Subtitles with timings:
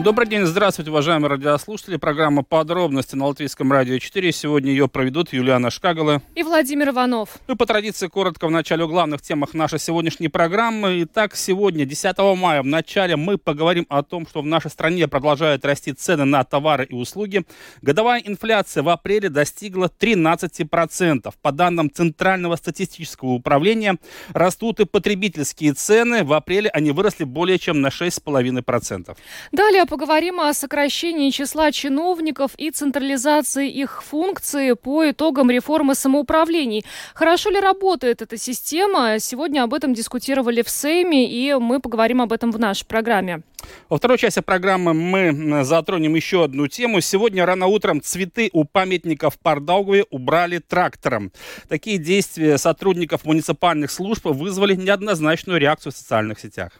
[0.00, 1.98] Добрый день, здравствуйте, уважаемые радиослушатели.
[1.98, 4.32] Программа «Подробности» на Латвийском радио 4.
[4.32, 7.38] Сегодня ее проведут Юлиана Шкагала и Владимир Иванов.
[7.46, 11.04] Ну, по традиции, коротко в начале о главных темах нашей сегодняшней программы.
[11.04, 15.64] Итак, сегодня, 10 мая, в начале мы поговорим о том, что в нашей стране продолжают
[15.64, 17.44] расти цены на товары и услуги.
[17.80, 21.32] Годовая инфляция в апреле достигла 13%.
[21.40, 23.98] По данным Центрального статистического управления,
[24.32, 26.24] растут и потребительские цены.
[26.24, 29.16] В апреле они выросли более чем на 6,5%.
[29.52, 36.84] Далее поговорим о сокращении числа чиновников и централизации их функций по итогам реформы самоуправлений.
[37.14, 39.18] Хорошо ли работает эта система?
[39.18, 43.42] Сегодня об этом дискутировали в Сейме, и мы поговорим об этом в нашей программе.
[43.88, 47.00] Во второй части программы мы затронем еще одну тему.
[47.00, 51.32] Сегодня рано утром цветы у памятников Пардаугове убрали трактором.
[51.68, 56.72] Такие действия сотрудников муниципальных служб вызвали неоднозначную реакцию в социальных сетях.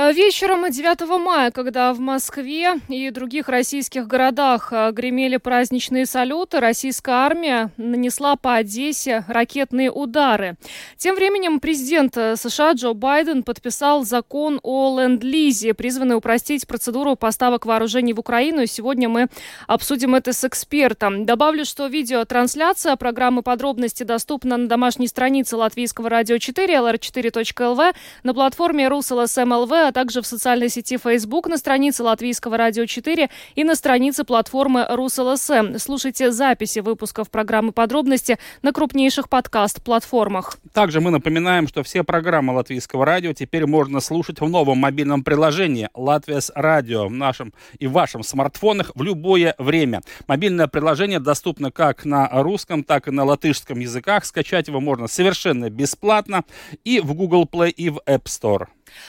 [0.00, 6.60] Э, вечером 9 мая, когда в Москве и других российских городах э, гремели праздничные салюты,
[6.60, 10.56] российская армия нанесла по Одессе ракетные удары.
[10.98, 17.66] Тем временем президент э, США Джо Байден подписал закон о ленд-лизе, призванный упростить процедуру поставок
[17.66, 18.66] вооружений в Украину.
[18.66, 19.26] сегодня мы
[19.66, 21.26] обсудим это с экспертом.
[21.26, 28.84] Добавлю, что видеотрансляция программы подробности доступна на домашней странице Латвийского радио 4, lr4.lv, на платформе
[28.86, 34.24] RusLSM.lv, а также в социальной сети Facebook, на странице Латвийского радио 4 и на странице
[34.24, 35.78] платформы РусЛСМ.
[35.78, 40.58] Слушайте записи выпусков программы «Подробности» на крупнейших подкаст-платформах.
[40.74, 45.88] Также мы напоминаем, что все программы Латвийского радио теперь можно слушать в новом мобильном приложении
[45.94, 50.02] «Латвия с радио» в нашем и вашем смартфонах в любое время.
[50.26, 54.26] Мобильное приложение доступно как на русском, так и на латышском языках.
[54.26, 56.44] Скачать его можно совершенно бесплатно
[56.84, 58.66] и в Google Play, и в App Store.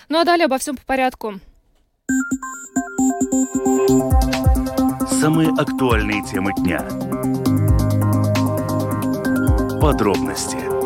[0.09, 1.40] Ну а далее обо всем по порядку.
[5.22, 6.79] Самые актуальные темы дня.
[9.81, 10.78] Подробности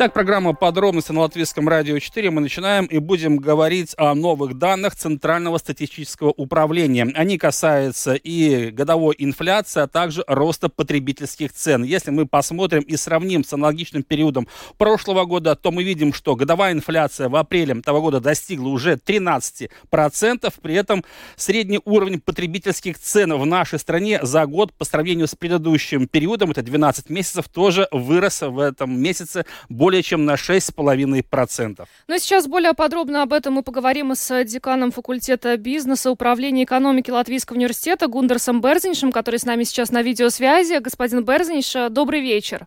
[0.00, 2.30] Итак, программа «Подробности» на Латвийском радио 4.
[2.30, 7.10] Мы начинаем и будем говорить о новых данных Центрального статистического управления.
[7.16, 11.82] Они касаются и годовой инфляции, а также роста потребительских цен.
[11.82, 16.74] Если мы посмотрим и сравним с аналогичным периодом прошлого года, то мы видим, что годовая
[16.74, 19.68] инфляция в апреле того года достигла уже 13%.
[20.62, 21.04] При этом
[21.34, 26.62] средний уровень потребительских цен в нашей стране за год по сравнению с предыдущим периодом, это
[26.62, 31.86] 12 месяцев, тоже вырос в этом месяце более более чем на 6,5%.
[32.08, 37.56] Но сейчас более подробно об этом мы поговорим с деканом факультета бизнеса, управления экономики Латвийского
[37.56, 40.76] университета Гундерсом Берзиншем, который с нами сейчас на видеосвязи.
[40.80, 42.66] Господин Берзинш, добрый вечер.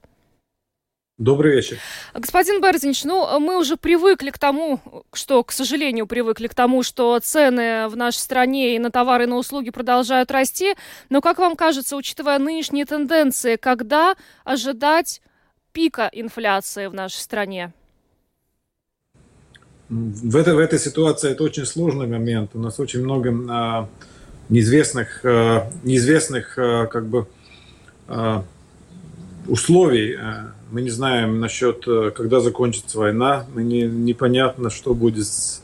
[1.19, 1.77] Добрый вечер.
[2.15, 4.79] Господин Берзинч, ну, мы уже привыкли к тому,
[5.13, 9.27] что, к сожалению, привыкли к тому, что цены в нашей стране и на товары, и
[9.27, 10.73] на услуги продолжают расти.
[11.11, 15.21] Но, как вам кажется, учитывая нынешние тенденции, когда ожидать
[15.71, 17.73] пика инфляции в нашей стране?
[19.89, 22.51] В, этой в этой ситуации это очень сложный момент.
[22.53, 23.89] У нас очень много а,
[24.47, 27.27] неизвестных, а, неизвестных а, как бы
[28.07, 28.45] а,
[29.47, 30.17] условий.
[30.71, 31.83] Мы не знаем насчет,
[32.15, 33.45] когда закончится война.
[33.53, 35.61] Мы не, непонятно, что будет с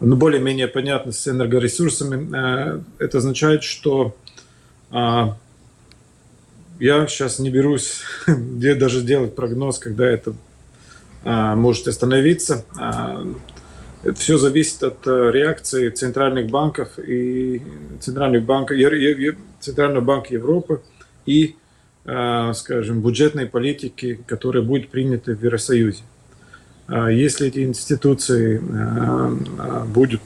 [0.00, 2.82] ну, более-менее понятно с энергоресурсами.
[2.98, 4.16] Это означает, что
[6.78, 10.34] я сейчас не берусь где даже делать прогноз, когда это
[11.24, 12.64] а, может остановиться.
[12.78, 13.26] А,
[14.02, 17.62] это все зависит от а, реакции центральных банков и
[18.00, 18.76] центральных банков,
[19.60, 20.82] Центрального банка Европы
[21.26, 21.56] и,
[22.04, 26.02] а, скажем, бюджетной политики, которая будет принята в Евросоюзе.
[26.86, 30.22] А, если эти институции а, будут,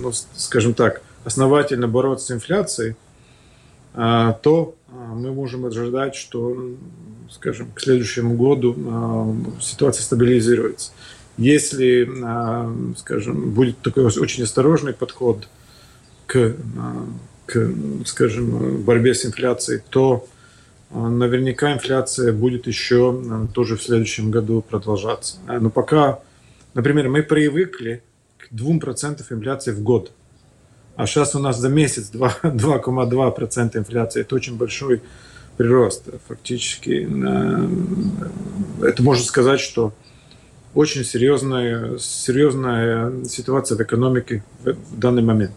[0.00, 2.96] ну, скажем так, основательно бороться с инфляцией,
[3.94, 6.56] то мы можем ожидать, что,
[7.30, 10.92] скажем, к следующему году а, ситуация стабилизируется.
[11.36, 12.08] Если,
[12.96, 15.48] скажем, будет такой очень осторожный подход
[16.26, 16.54] к,
[17.46, 17.70] к
[18.06, 20.28] скажем, борьбе с инфляцией, то
[20.90, 25.38] наверняка инфляция будет еще тоже в следующем году продолжаться.
[25.48, 26.20] Но пока,
[26.74, 28.04] например, мы привыкли
[28.38, 30.12] к 2% инфляции в год–
[30.96, 34.20] а сейчас у нас за месяц 2,2% инфляции.
[34.20, 35.02] Это очень большой
[35.56, 36.04] прирост.
[36.28, 37.08] Фактически
[38.82, 39.92] это можно сказать, что
[40.74, 45.52] очень серьезная, серьезная ситуация в экономике в данный момент.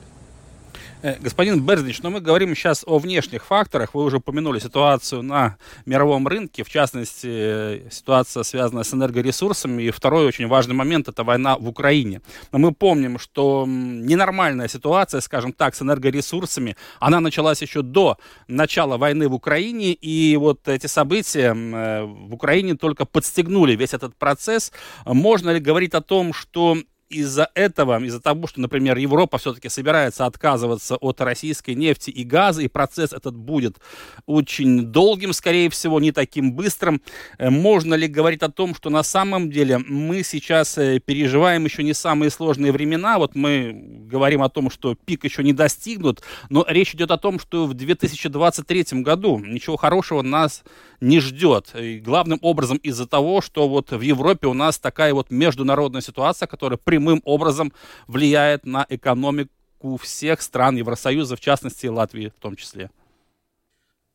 [1.03, 3.93] Э, господин Берзнич, но мы говорим сейчас о внешних факторах.
[3.93, 9.83] Вы уже упомянули ситуацию на мировом рынке, в частности, э, ситуация, связанная с энергоресурсами.
[9.83, 12.21] И второй очень важный момент– это война в Украине.
[12.51, 18.17] Но мы помним, что ненормальная ситуация, скажем так, с энергоресурсами, она началась еще до
[18.47, 19.93] начала войны в Украине.
[19.93, 24.71] И вот эти события э, в Украине только подстегнули весь этот процесс.
[25.05, 26.77] Можно ли говорить о том, что
[27.09, 32.61] из-за этого, из-за того, что, например, Европа все-таки собирается отказываться от российской нефти и газа,
[32.61, 33.77] и процесс этот будет
[34.25, 37.01] очень долгим, скорее всего, не таким быстрым,
[37.37, 41.83] э, можно ли говорить о том, что на самом деле мы сейчас э, переживаем еще
[41.83, 43.71] не самые сложные времена, вот мы
[44.07, 47.73] говорим о том, что пик еще не достигнут, но речь идет о том, что в
[47.73, 50.63] 2023 году ничего хорошего нас
[50.99, 51.73] не ждет.
[51.75, 56.47] И главным образом из-за того, что вот в Европе у нас такая вот международная ситуация,
[56.47, 57.71] которая прямым образом
[58.07, 62.89] влияет на экономику всех стран Евросоюза, в частности Латвии в том числе.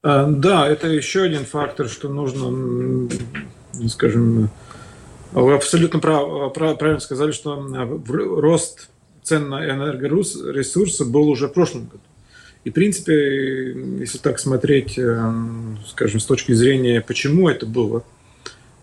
[0.02, 3.08] А, да, это еще один фактор, что нужно,
[3.88, 4.50] скажем,
[5.31, 7.55] вы абсолютно прав, прав, правильно сказали, что
[8.08, 8.90] рост
[9.23, 12.02] цен на энергоресурсы был уже в прошлом году.
[12.64, 15.32] И, в принципе, если так смотреть, э,
[15.88, 18.05] скажем, с точки зрения, почему это было,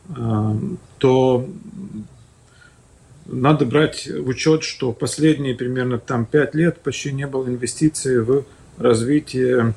[0.09, 0.53] э,
[0.97, 1.45] то
[3.31, 8.45] надо брать в учет, что последние примерно там 5 лет почти не было инвестиций в
[8.77, 9.73] развитие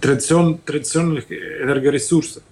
[0.00, 2.42] традицион, традиционных энергоресурсов.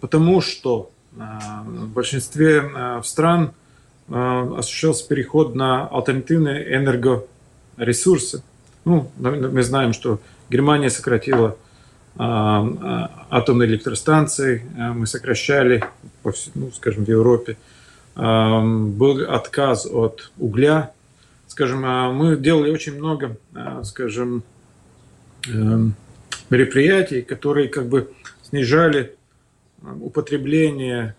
[0.00, 1.20] Потому что э,
[1.64, 2.70] в большинстве
[3.04, 3.52] стран
[4.08, 8.42] осуществлялся переход на альтернативные энергоресурсы.
[8.84, 11.56] Ну, мы знаем, что Германия сократила
[12.16, 14.64] атомные электростанции,
[14.94, 15.84] мы сокращали,
[16.54, 17.56] ну, скажем, в Европе.
[18.22, 20.92] Был отказ от угля.
[21.46, 21.80] Скажем,
[22.14, 23.38] мы делали очень много,
[23.84, 24.42] скажем,
[25.48, 25.94] эм,
[26.50, 28.12] мероприятий, которые как бы
[28.42, 29.16] снижали
[29.82, 31.14] употребление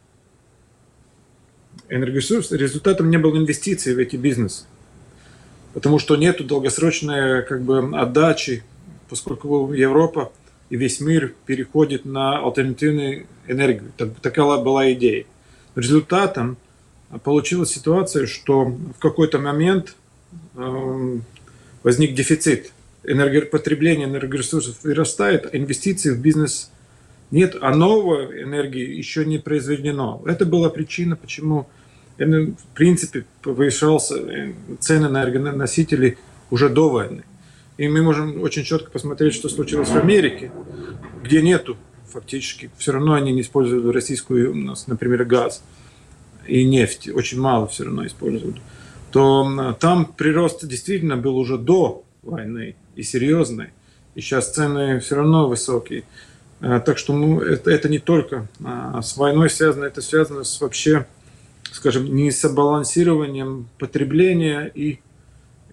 [1.90, 2.60] энергоресурсов.
[2.60, 4.66] Результатом не было инвестиций в эти бизнесы
[5.74, 8.64] потому что нет долгосрочной как бы, отдачи,
[9.10, 10.32] поскольку Европа
[10.70, 13.92] и весь мир переходит на альтернативную энергию.
[13.98, 15.26] Так, такая была идея.
[15.76, 16.58] Результатом
[17.20, 19.96] получилась ситуация, что в какой-то момент
[20.56, 21.18] э,
[21.84, 22.72] возник дефицит.
[23.04, 26.70] Энергопотребление энергоресурсов вырастает, а инвестиций в бизнес
[27.32, 30.22] нет, а новой энергии еще не произведено.
[30.26, 31.68] Это была причина, почему
[32.18, 36.18] в принципе, повышался э, цены на энергоносители
[36.52, 37.24] уже до войны.
[37.78, 40.52] И мы можем очень четко посмотреть, что случилось в Америке,
[41.24, 41.78] где нету
[42.12, 45.64] фактически, все равно они не используют российскую, у нас, например, газ
[46.48, 48.58] и нефть, очень мало все равно используют,
[49.12, 53.70] то там прирост действительно был уже до войны и серьезный,
[54.16, 56.04] и сейчас цены все равно высокие.
[56.60, 60.62] Э, так что ну, это, это не только а, с войной связано, это связано с
[60.62, 61.06] вообще
[61.72, 65.00] скажем, не с балансированием потребления и,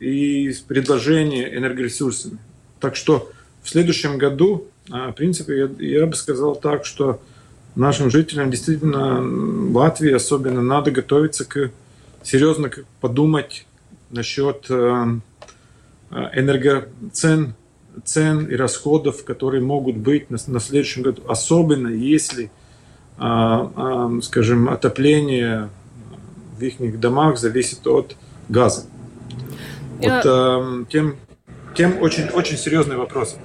[0.01, 2.39] и предложения энергоресурсами.
[2.81, 3.31] Так что
[3.63, 7.21] в следующем году, а, в принципе, я, я бы сказал так, что
[7.79, 9.23] нашим жителям действительно
[9.77, 11.71] Латвии особенно надо готовиться к
[12.23, 12.71] серьезно
[13.01, 13.67] подумать
[14.11, 15.21] насчет э,
[16.11, 17.55] энергоцен
[18.05, 22.51] цен и расходов, которые могут быть на, на следующем году, особенно если,
[23.17, 25.69] а, а, скажем, отопление
[26.59, 28.17] в их домах зависит от
[28.49, 28.87] газа.
[29.99, 31.17] Вот э, тем,
[31.75, 33.37] тем очень, очень серьезный вопрос.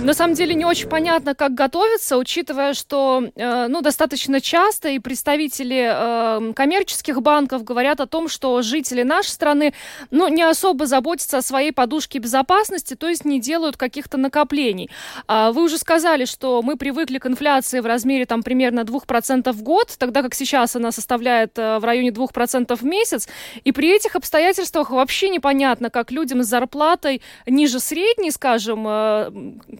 [0.00, 4.98] На самом деле не очень понятно, как готовиться, учитывая, что э, ну, достаточно часто и
[4.98, 9.74] представители э, коммерческих банков говорят о том, что жители нашей страны
[10.10, 14.90] ну, не особо заботятся о своей подушке безопасности, то есть не делают каких-то накоплений.
[15.26, 19.62] А вы уже сказали, что мы привыкли к инфляции в размере там, примерно 2% в
[19.62, 23.28] год, тогда как сейчас она составляет э, в районе 2% в месяц,
[23.64, 29.30] и при этих обстоятельствах вообще непонятно, как людям с зарплатой ниже средней, скажем, э,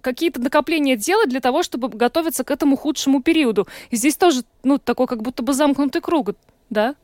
[0.00, 3.66] какие-то накопления делать для того, чтобы готовиться к этому худшему периоду.
[3.90, 6.30] И здесь тоже, ну, такой как будто бы замкнутый круг,
[6.70, 6.94] да?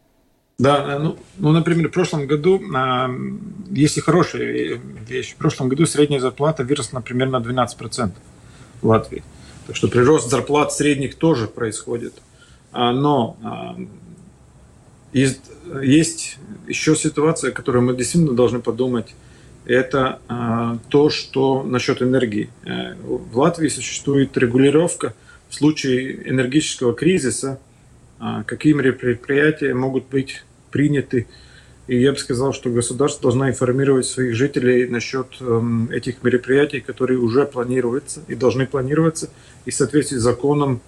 [0.59, 3.09] Да, э, ну, ну, например, в прошлом году, э,
[3.71, 4.79] есть хорошая
[5.09, 8.13] вещь, в прошлом году средняя зарплата выросла, например, на 12%
[8.83, 9.23] в Латвии.
[9.67, 12.15] Так что прирост зарплат средних тоже происходит.
[12.73, 13.77] А, но а,
[15.13, 15.41] есть,
[15.83, 19.15] есть еще ситуация, о которой мы действительно должны подумать
[19.67, 22.51] это а, то, что насчет энергии.
[22.65, 25.15] Э, в Латвии существует регулировка
[25.49, 27.61] в случае энергетического кризиса,
[28.19, 31.27] а, какие предприятия могут быть приняты
[31.89, 37.19] И я бы сказал, что государство должно информировать своих жителей насчет эм, этих мероприятий, которые
[37.19, 39.31] уже планируются и должны планироваться,
[39.65, 40.81] и в соответствии с законом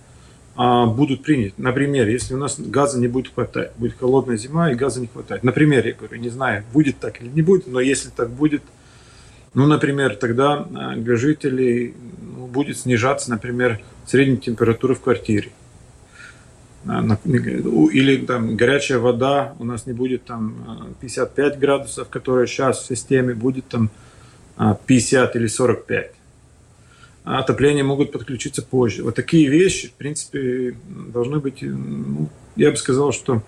[0.55, 1.55] будут приняты.
[1.57, 5.45] Например, если у нас газа не будет хватать, будет холодная зима и газа не хватает.
[5.45, 8.63] Например, я говорю, не знаю, будет так или не будет, но если так будет,
[9.55, 11.95] ну, например, тогда а, для жителей
[12.37, 15.53] ну, будет снижаться, например, средняя температура в квартире.
[16.87, 22.87] А, или там горячая вода у нас не будет там 55 градусов, которая сейчас в
[22.87, 23.91] системе, будет там
[24.87, 26.22] 50 или 45 а
[27.25, 29.05] отопление могут подключиться позже.
[29.05, 33.43] Вот такие вещи, в принципе, должны быть, ну, я бы сказал, что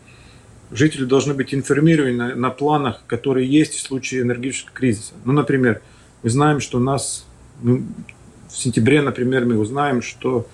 [0.71, 5.15] жители должны быть информированы на, на планах, которые есть в случае энергетического кризиса.
[5.25, 5.83] Ну, например,
[6.23, 7.27] мы знаем, что у нас
[7.63, 7.83] ну,
[8.49, 10.47] в сентябре, например, мы узнаем, что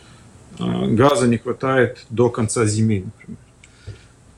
[0.59, 3.39] э, газа не хватает до конца зимы, например.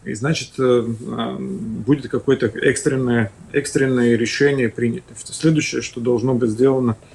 [0.04, 5.14] И значит, э, э, будет какое-то экстренное, экстренное решение принято.
[5.24, 6.96] Следующее, что должно быть сделано–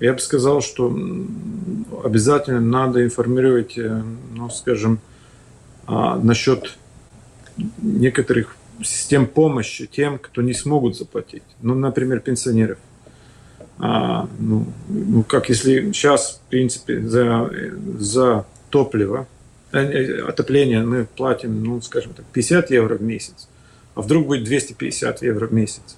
[0.00, 0.94] я бы сказал, что
[2.04, 4.02] обязательно надо информировать, э,
[4.34, 5.00] ну, скажем,
[5.86, 6.76] а, насчет
[7.80, 11.42] некоторых систем помощи тем, кто не смогут заплатить.
[11.62, 12.78] Ну, например, пенсионеров.
[13.78, 17.50] А, ну, ну, как если сейчас, в принципе, за,
[17.98, 19.26] за топливо,
[19.72, 23.48] э, э, отопление мы платим, ну, скажем так, 50 евро в месяц,
[23.94, 25.96] а вдруг будет 250 евро в месяц.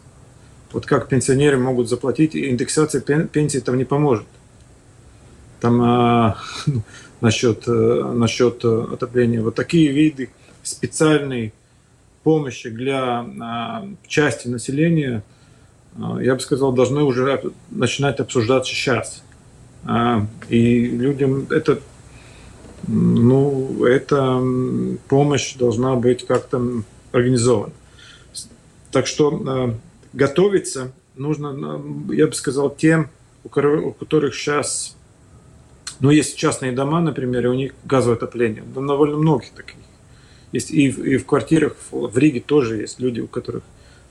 [0.73, 4.27] Вот как пенсионеры могут заплатить, индексация пенсии там не поможет.
[5.61, 6.37] Там а,
[7.21, 9.43] насчет, э, насчет э, отопления.
[9.43, 10.31] Вот такие виды
[10.63, 11.53] специальной
[12.23, 15.23] помощи для а, части населения,
[15.97, 19.23] а, я бы сказал, должны уже начинать обсуждаться сейчас.
[19.85, 21.81] А, и людям это,
[22.87, 24.43] ну, эта
[25.09, 26.83] помощь должна быть как-то
[27.13, 27.73] организована.
[28.93, 29.75] Так что а,
[30.13, 33.11] готовиться нужно, я бы сказал, тем,
[33.45, 34.97] у которых сейчас,
[36.01, 38.63] ну, есть частные дома, например, и у них газовое отопление.
[38.63, 39.77] Довольно многих таких.
[40.53, 43.63] Есть и, в, и в квартирах, в Риге тоже есть люди, у которых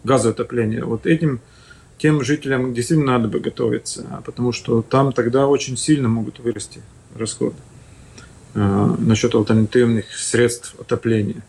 [0.03, 0.83] газовое отопление.
[0.83, 1.39] Вот этим,
[1.97, 6.81] тем жителям действительно надо бы готовиться, потому что там тогда очень сильно могут вырасти
[7.15, 7.55] расходы
[8.53, 11.43] э, насчет альтернативных средств отопления.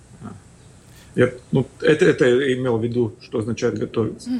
[1.19, 4.31] Я, ну, это, это имел в виду, что означает готовиться.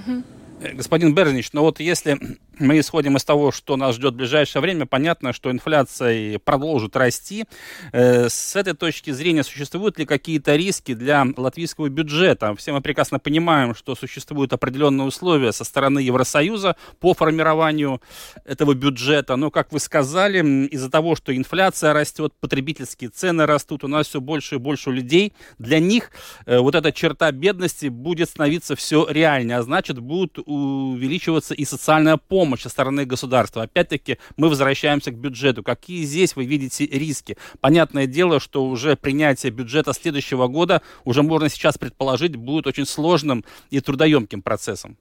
[0.75, 4.87] Господин Бернич, ну вот если мы исходим из того, что нас ждет в ближайшее время,
[4.87, 7.45] понятно, что инфляция продолжит расти.
[7.93, 12.55] Э, с этой точки зрения существуют ли какие-то риски для латвийского бюджета?
[12.57, 18.01] Все мы прекрасно понимаем, что существуют определенные условия со стороны Евросоюза по формированию
[18.45, 19.37] этого бюджета.
[19.37, 24.21] Но, как вы сказали, из-за того, что инфляция растет, потребительские цены растут, у нас все
[24.21, 25.33] больше и больше людей.
[25.59, 26.11] Для них
[26.47, 32.17] э, вот эта черта бедности будет становиться все реальнее, а значит, будет увеличиваться и социальная
[32.17, 33.65] помощь помощь со стороны государства.
[33.65, 35.63] Опять-таки, мы возвращаемся к бюджету.
[35.63, 37.37] Какие здесь вы видите риски?
[37.61, 43.45] Понятное дело, что уже принятие бюджета следующего года, уже можно сейчас предположить, будет очень сложным
[43.69, 44.97] и трудоемким процессом.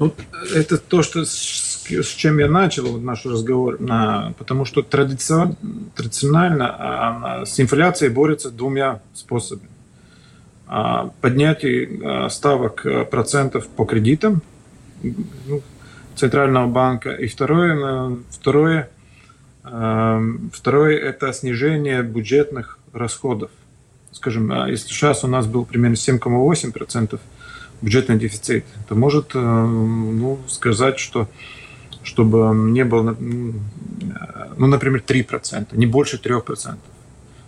[0.00, 0.12] Ну,
[0.52, 3.78] это то, что с, чем я начал вот наш разговор,
[4.36, 5.54] потому что традиционно,
[5.94, 9.70] традиционально а, с инфляцией борются двумя способами.
[10.66, 14.42] А, поднятие а, ставок процентов по кредитам,
[15.02, 15.62] ну,
[16.16, 17.10] Центрального банка.
[17.10, 18.90] И второе, э, второе,
[19.64, 23.50] эм, второе– это снижение бюджетных расходов.
[24.10, 27.20] Скажем, а если сейчас у нас был примерно 7,8%
[27.80, 31.28] бюджетный дефицит, то может э, ну, сказать, что
[32.04, 36.76] чтобы не было, ну, например, 3%, не больше 3%.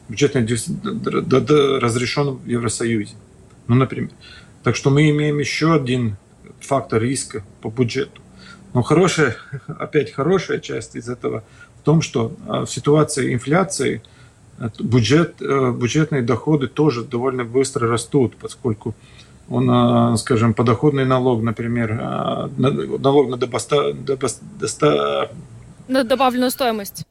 [0.09, 0.76] Бюджетный дефицит
[1.83, 3.14] разрешен в Евросоюзе.
[3.66, 4.11] Ну, например.
[4.62, 6.16] Так что мы имеем еще один
[6.61, 8.21] фактор риска по бюджету.
[8.75, 11.43] Но хорошая, опять хорошая часть из этого
[11.81, 14.02] в том, что а, в ситуации инфляции
[14.59, 18.95] э, бюджет, э, бюджетные доходы тоже довольно быстро растут, поскольку
[19.49, 25.31] он, а, скажем, подоходный налог, например, а, налог на, добоста, добоста,
[25.87, 27.04] на добавленную стоимость.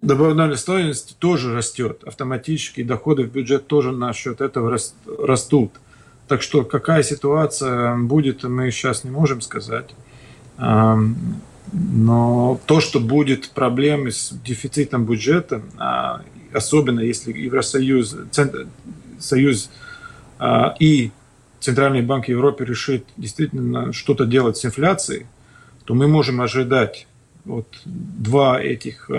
[0.00, 4.78] Добавленная стоимость тоже растет автоматически, доходы в бюджет тоже на счет этого
[5.18, 5.72] растут.
[6.28, 9.90] Так что какая ситуация будет, мы сейчас не можем сказать.
[10.58, 16.22] Но то, что будет проблемы с дефицитом бюджета, а,
[16.52, 18.16] особенно если Евросоюз,
[19.18, 19.70] Союз
[20.38, 21.10] а, и
[21.60, 25.26] Центральный банк Европы решит действительно что-то делать с инфляцией,
[25.84, 27.06] то мы можем ожидать
[27.44, 29.10] вот два этих,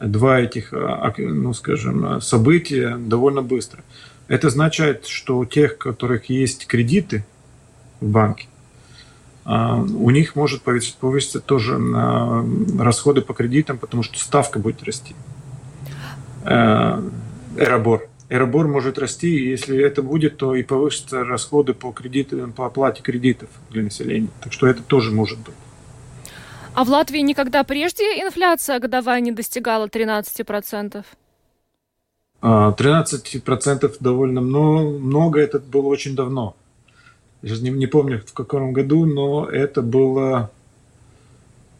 [0.00, 0.72] два этих
[1.18, 3.82] ну, скажем, события довольно быстро.
[4.28, 7.26] Это означает, что у тех, у которых есть кредиты
[8.00, 8.46] в банке,
[9.44, 11.78] у них может повыситься, тоже
[12.78, 15.14] расходы по кредитам, потому что ставка будет расти.
[16.44, 18.08] Эробор.
[18.30, 23.02] Эробор может расти, и если это будет, то и повысятся расходы по кредитам, по оплате
[23.02, 24.28] кредитов для населения.
[24.40, 25.54] Так что это тоже может быть.
[26.74, 31.04] А в Латвии никогда прежде инфляция годовая не достигала 13%?
[32.42, 36.54] 13% а, довольно много, это было очень давно.
[37.42, 40.50] Я не, не помню в каком году, но это было,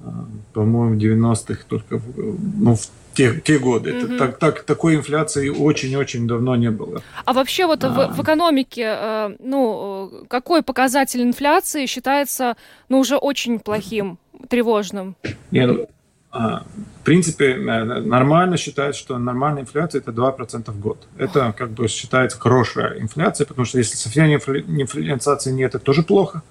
[0.00, 0.24] а,
[0.54, 3.90] по-моему, в 90-х только, ну, в те, те годы.
[3.90, 4.04] Mm-hmm.
[4.04, 7.02] Это, так, так, такой инфляции очень-очень давно не было.
[7.24, 7.90] А вообще вот а...
[7.90, 12.56] в, в экономике, э, ну, какой показатель инфляции считается,
[12.88, 15.16] ну, уже очень плохим, тревожным?
[15.50, 15.88] Не, ну,
[16.32, 21.08] в принципе, э, нормально считать, что нормальная инфляция это 2% в год.
[21.18, 26.42] Это как бы считается хорошая инфляция, потому что если совсем инфляции нет, это тоже плохо.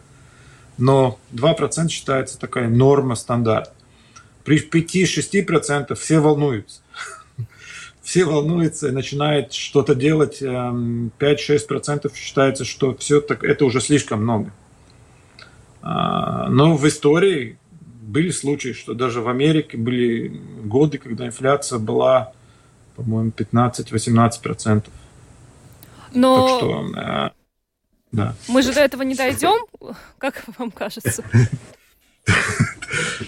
[0.77, 3.71] Но 2% считается такая норма, стандарт.
[4.43, 6.81] При 5-6% все волнуются.
[8.01, 10.41] Все волнуются и начинают что-то делать.
[10.41, 14.51] 5-6% эм, считается, что все так, это уже слишком много.
[15.81, 17.58] А, но в истории
[18.09, 20.27] были случаи, что даже в Америке были
[20.63, 22.33] годы, когда инфляция была,
[22.95, 24.83] по-моему, 15-18%.
[26.13, 26.47] Но...
[26.47, 27.29] Так что, э,
[28.11, 28.35] да.
[28.47, 29.65] Мы же до этого не дойдем,
[30.17, 31.23] как вам кажется?
[32.25, 32.31] Э,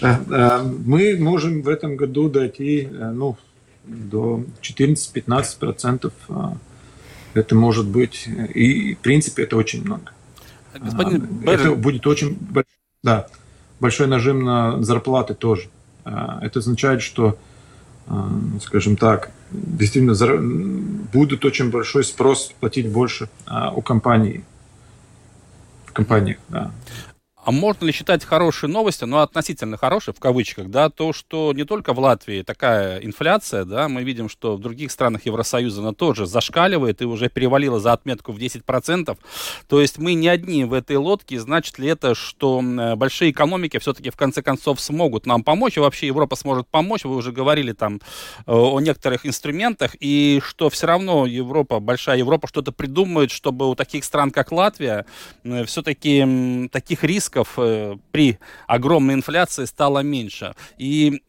[0.00, 3.36] э, мы можем в этом году дойти э, ну,
[3.84, 6.12] до 14-15%.
[7.34, 10.12] Это может быть, и в принципе это очень много.
[10.74, 12.36] Господин это будет очень
[13.02, 13.26] да,
[13.82, 15.68] большой нажим на зарплаты тоже.
[16.04, 17.36] Это означает, что,
[18.62, 20.14] скажем так, действительно
[21.12, 23.28] будет очень большой спрос платить больше
[23.74, 24.44] у компаний.
[25.86, 26.70] В компаниях, да.
[27.44, 31.64] А можно ли считать хорошей новостью, но относительно хорошей, в кавычках, да, то, что не
[31.64, 36.26] только в Латвии такая инфляция, да, мы видим, что в других странах Евросоюза она тоже
[36.26, 39.18] зашкаливает и уже перевалила за отметку в 10%.
[39.66, 41.40] То есть мы не одни в этой лодке.
[41.40, 42.62] Значит ли это, что
[42.96, 47.04] большие экономики все-таки в конце концов смогут нам помочь, и вообще Европа сможет помочь?
[47.04, 48.00] Вы уже говорили там
[48.46, 53.74] э, о некоторых инструментах, и что все равно Европа, большая Европа что-то придумает, чтобы у
[53.74, 55.06] таких стран, как Латвия,
[55.66, 60.54] все-таки таких рисков рисков э, при огромной инфляции стало меньше.
[60.78, 61.22] И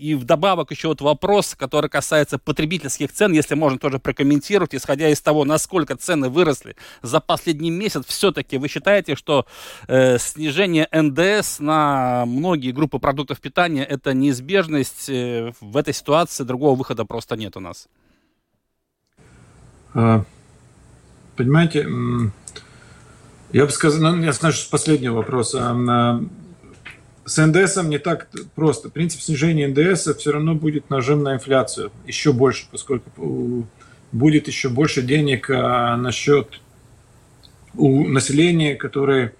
[0.00, 5.20] и вдобавок еще вот вопрос, который касается потребительских цен, если можно тоже прокомментировать, исходя из
[5.20, 9.44] того, насколько цены выросли за последний месяц, все-таки вы считаете, что
[9.88, 16.76] э, снижение НДС на многие группы продуктов питания это неизбежность э, в этой ситуации, другого
[16.76, 17.88] выхода просто нет у нас?
[19.94, 20.22] А,
[21.34, 21.88] понимаете,
[23.52, 25.70] я бы сказал, ну, я знаю, с последнего вопроса.
[25.70, 26.22] А,
[27.24, 28.88] с НДС не так просто.
[28.90, 33.66] Принцип снижения НДС все равно будет нажим на инфляцию еще больше, поскольку
[34.12, 36.60] будет еще больше денег а, на счет
[37.74, 39.34] у населения, которое,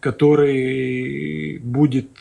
[0.00, 2.18] который будет,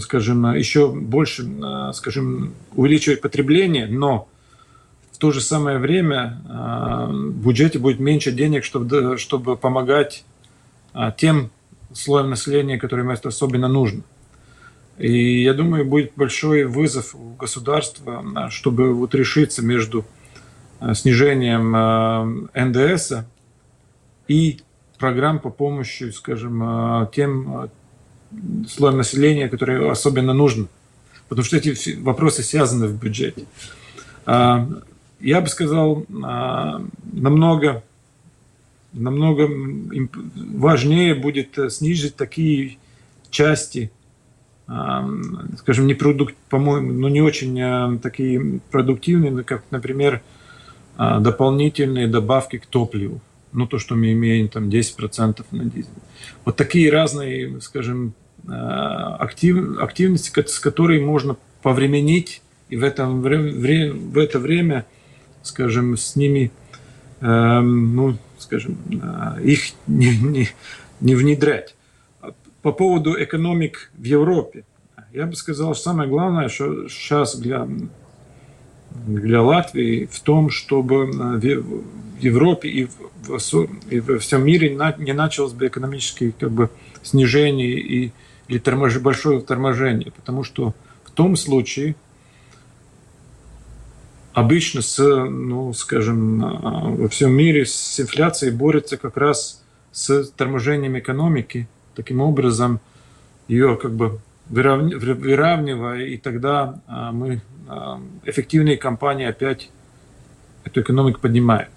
[0.00, 4.28] скажем, еще больше, э, скажем, увеличивать потребление, но
[5.10, 10.31] в то же самое время в бюджете будет меньше денег, чтобы, чтобы помогать а,
[11.16, 11.50] тем
[11.94, 14.02] слоем населения, которым это особенно нужно.
[14.98, 20.04] И я думаю, будет большой вызов у государства, а, чтобы вот решиться между
[20.80, 23.12] а, снижением НДС
[24.28, 24.60] и
[24.98, 27.70] программ по помощи, скажем, тем
[28.68, 30.68] слоям населения, которые особенно нужны.
[31.28, 33.46] Потому что эти вопросы связаны в бюджете.
[34.24, 37.82] Я бы сказал, намного
[38.92, 39.48] намного
[40.34, 42.78] важнее будет э, снизить такие
[43.30, 43.90] части,
[45.58, 50.22] скажем, не продукт, по-моему, но не очень э, такие продуктивные, как, например,
[50.96, 53.20] а, дополнительные добавки к топливу.
[53.52, 55.90] Ну, то, что мы имеем там 10% на дизель.
[56.44, 58.14] Вот такие разные, скажем,
[58.46, 64.86] э, актив, активности, с которой можно повременить и в, этом, в это время,
[65.42, 66.50] скажем, с ними,
[67.20, 68.16] эм, ну,
[68.52, 68.76] скажем,
[69.42, 70.48] их не, не,
[71.00, 71.74] не внедрять.
[72.60, 74.64] По поводу экономик в Европе.
[75.12, 77.66] Я бы сказал, самое главное, что сейчас для,
[79.06, 81.44] для Латвии в том, чтобы в
[82.20, 82.88] Европе и
[83.26, 83.38] во
[84.18, 86.70] всем мире не началось бы экономическое как бы,
[87.02, 88.12] снижение и,
[88.48, 90.12] или тормож, большое торможение.
[90.12, 91.96] Потому что в том случае
[94.32, 96.40] обычно с, ну, скажем,
[96.96, 101.68] во всем мире с инфляцией борется как раз с торможением экономики.
[101.94, 102.80] Таким образом,
[103.48, 104.18] ее как бы
[104.48, 106.80] выравнивая, и тогда
[107.12, 107.40] мы
[108.24, 109.70] эффективные компании опять
[110.64, 111.70] эту экономику поднимают.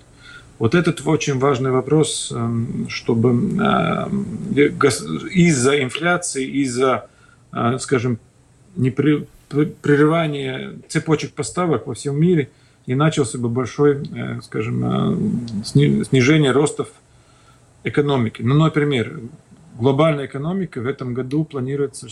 [0.57, 4.07] Вот этот очень важный вопрос, эм, чтобы э,
[5.31, 7.07] из-за инфляции, из-за,
[7.51, 8.19] э, скажем,
[9.49, 12.49] прерывания цепочек поставок во всем мире
[12.87, 16.89] не начался бы большой, э, скажем, снижение ростов
[17.83, 18.41] экономики.
[18.41, 19.19] Ну, например,
[19.79, 22.07] глобальная экономика в этом году планируется,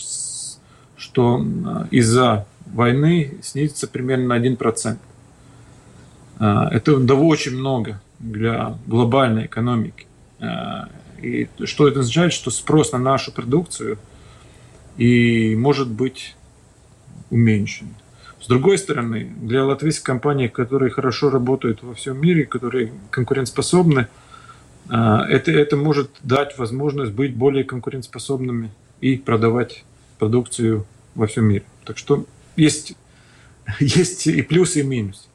[0.97, 1.45] что
[1.91, 4.97] из-за войны снизится примерно на 1%.
[6.39, 10.07] Это довольно очень много для глобальной экономики.
[11.21, 12.33] И что это означает?
[12.33, 13.97] Что спрос на нашу продукцию
[14.97, 16.35] и может быть
[17.33, 17.87] уменьшен.
[18.39, 24.07] С другой стороны, для латвийских компаний, которые хорошо работают во всем мире, которые конкурентоспособны,
[24.89, 28.69] а, это, это может дать возможность быть более конкурентоспособными
[29.01, 29.83] и продавать
[30.19, 31.63] продукцию во всем мире.
[31.85, 32.95] Так что есть,
[33.79, 35.27] есть и плюсы, и минусы.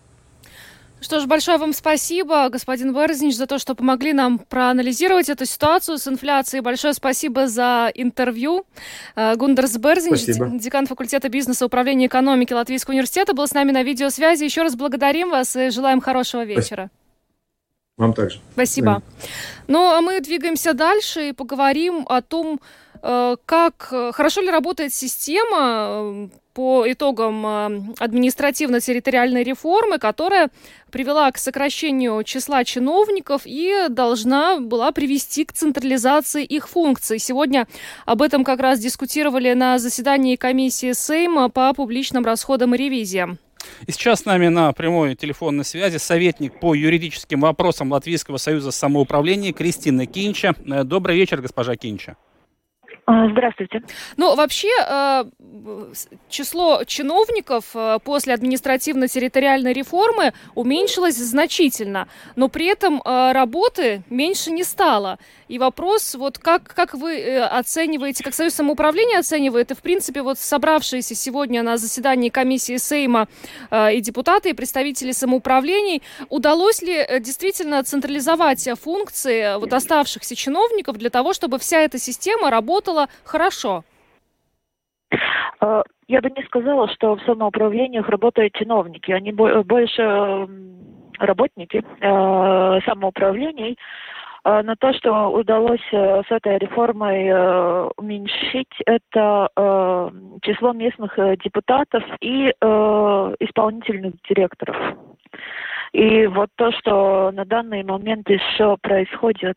[1.01, 5.99] Что ж, большое вам спасибо, господин Берзнич, за то, что помогли нам проанализировать эту ситуацию
[5.99, 6.61] с инфляцией.
[6.61, 8.65] Большое спасибо за интервью.
[9.15, 10.51] Э, Гундерс Берзнич, спасибо.
[10.59, 14.45] декан факультета бизнеса управления экономики Латвийского университета, был с нами на видеосвязи.
[14.45, 16.91] Еще раз благодарим вас и желаем хорошего вечера.
[17.97, 18.39] Вам также.
[18.53, 19.03] Спасибо.
[19.67, 22.61] Ну, а мы двигаемся дальше и поговорим о том,
[23.01, 30.51] как э, хорошо ли работает система по итогам э, административно-территориальной реформы, которая
[30.91, 37.21] привела к сокращению числа чиновников и должна была привести к централизации их функций.
[37.21, 37.69] Сегодня
[38.07, 43.39] об этом как раз дискутировали на заседании комиссии Сейма по публичным расходам и ревизиям.
[43.87, 49.53] И сейчас с нами на прямой телефонной связи советник по юридическим вопросам Латвийского союза самоуправления
[49.53, 50.55] Кристина Кинча.
[50.67, 52.17] Э, добрый вечер, госпожа Кинча.
[53.09, 53.81] А, здравствуйте.
[54.19, 55.25] Ну, вообще, э,
[56.29, 64.63] число чиновников э, после административно-территориальной реформы уменьшилось значительно, но при этом э, работы меньше не
[64.63, 65.19] стало.
[65.49, 70.39] И вопрос, вот как, как вы оцениваете, как Союз самоуправления оценивает, и, в принципе, вот
[70.39, 73.29] собравшиеся сегодня на заседании комиссии Сейма
[73.73, 81.33] и депутаты, и представители самоуправлений, удалось ли действительно централизовать функции вот оставшихся чиновников для того,
[81.33, 83.85] чтобы вся эта система работала хорошо?
[85.61, 89.11] Э, я бы не сказала, что в самоуправлениях работают чиновники.
[89.13, 90.49] Они больше
[91.19, 93.77] работники э, самоуправлений.
[94.45, 97.31] Э, но то, что удалось с этой реформой
[97.97, 99.49] уменьшить, это
[100.43, 104.77] число местных депутатов и исполнительных директоров.
[105.93, 109.57] И вот то, что на данный момент еще происходит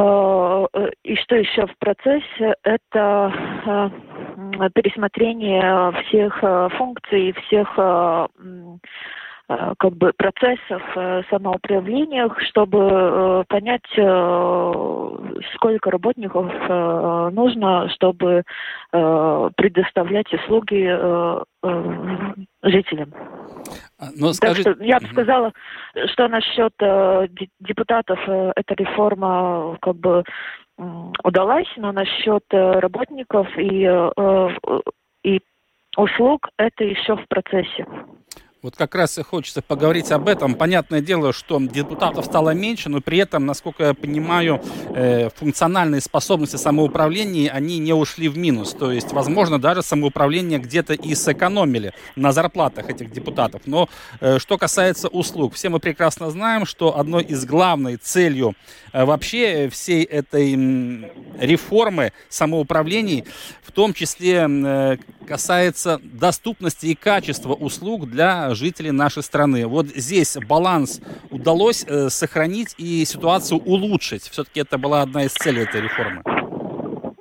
[0.00, 0.66] Э,
[1.02, 3.32] и что еще в процессе, это
[3.66, 7.68] э, пересмотрение всех э, функций, всех
[9.78, 10.82] как бы процессов
[11.28, 13.82] самоуправления, чтобы понять,
[15.54, 16.52] сколько работников
[17.32, 18.44] нужно, чтобы
[18.90, 20.88] предоставлять услуги
[22.62, 23.12] жителям.
[23.98, 24.64] А, но скажи...
[24.64, 25.52] Так что я бы сказала,
[26.12, 27.28] что насчет э,
[27.60, 30.24] депутатов э, эта реформа как бы
[30.78, 30.82] э,
[31.22, 34.50] удалась, но насчет э, работников и, э,
[35.24, 35.40] и
[35.96, 37.86] услуг это еще в процессе.
[38.62, 40.54] Вот как раз и хочется поговорить об этом.
[40.54, 44.60] Понятное дело, что депутатов стало меньше, но при этом, насколько я понимаю,
[44.94, 48.74] э, функциональные способности самоуправления, они не ушли в минус.
[48.74, 53.62] То есть, возможно, даже самоуправление где-то и сэкономили на зарплатах этих депутатов.
[53.64, 53.88] Но
[54.20, 58.54] э, что касается услуг, все мы прекрасно знаем, что одной из главной целью
[58.92, 60.52] э, вообще всей этой
[61.40, 63.24] реформы самоуправлений,
[63.62, 69.66] в том числе касается доступности и качества услуг для жителей нашей страны.
[69.66, 74.22] Вот здесь баланс удалось э, сохранить и ситуацию улучшить.
[74.22, 76.22] Все-таки это была одна из целей этой реформы.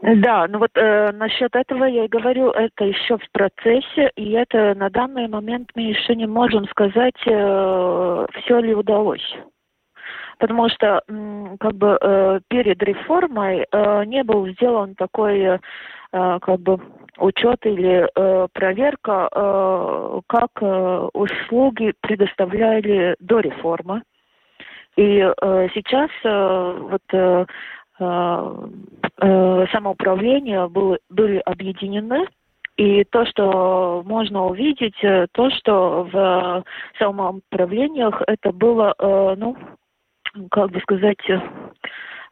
[0.02, 4.74] Да, ну вот э, насчет этого я и говорю, это еще в процессе, и это
[4.74, 9.36] на данный момент мы еще не можем сказать, э, все ли удалось.
[10.40, 11.04] Потому что
[11.60, 15.60] как бы э, перед реформой э, не был сделан такой э,
[16.12, 16.80] как бы
[17.18, 18.08] учет или
[18.54, 19.30] проверка,
[20.28, 20.52] как
[21.14, 24.02] услуги предоставляли до реформы.
[24.96, 25.20] И
[25.74, 27.46] сейчас вот э,
[29.72, 32.26] самоуправления было, были объединены,
[32.78, 34.96] И то, что можно увидеть,
[35.34, 36.64] то, что в
[36.98, 38.96] самоуправлениях это было,
[39.38, 39.58] ну,
[40.52, 41.18] как бы сказать,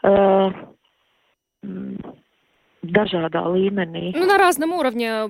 [0.03, 0.51] э,
[2.83, 4.13] даже да, līmenī.
[4.15, 5.27] Ну, на разном уровне.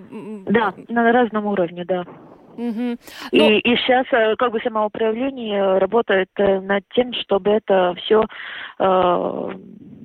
[0.48, 2.06] Да, на разном уровне, да.
[2.58, 2.98] Угу.
[3.32, 3.50] И, Но...
[3.50, 8.24] и сейчас как бы самоуправление работает над тем, чтобы это все
[8.80, 9.52] э,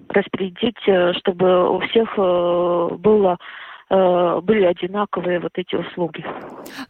[0.09, 3.39] распределить, чтобы у всех э, было
[3.93, 6.25] Э, были одинаковые вот эти услуги.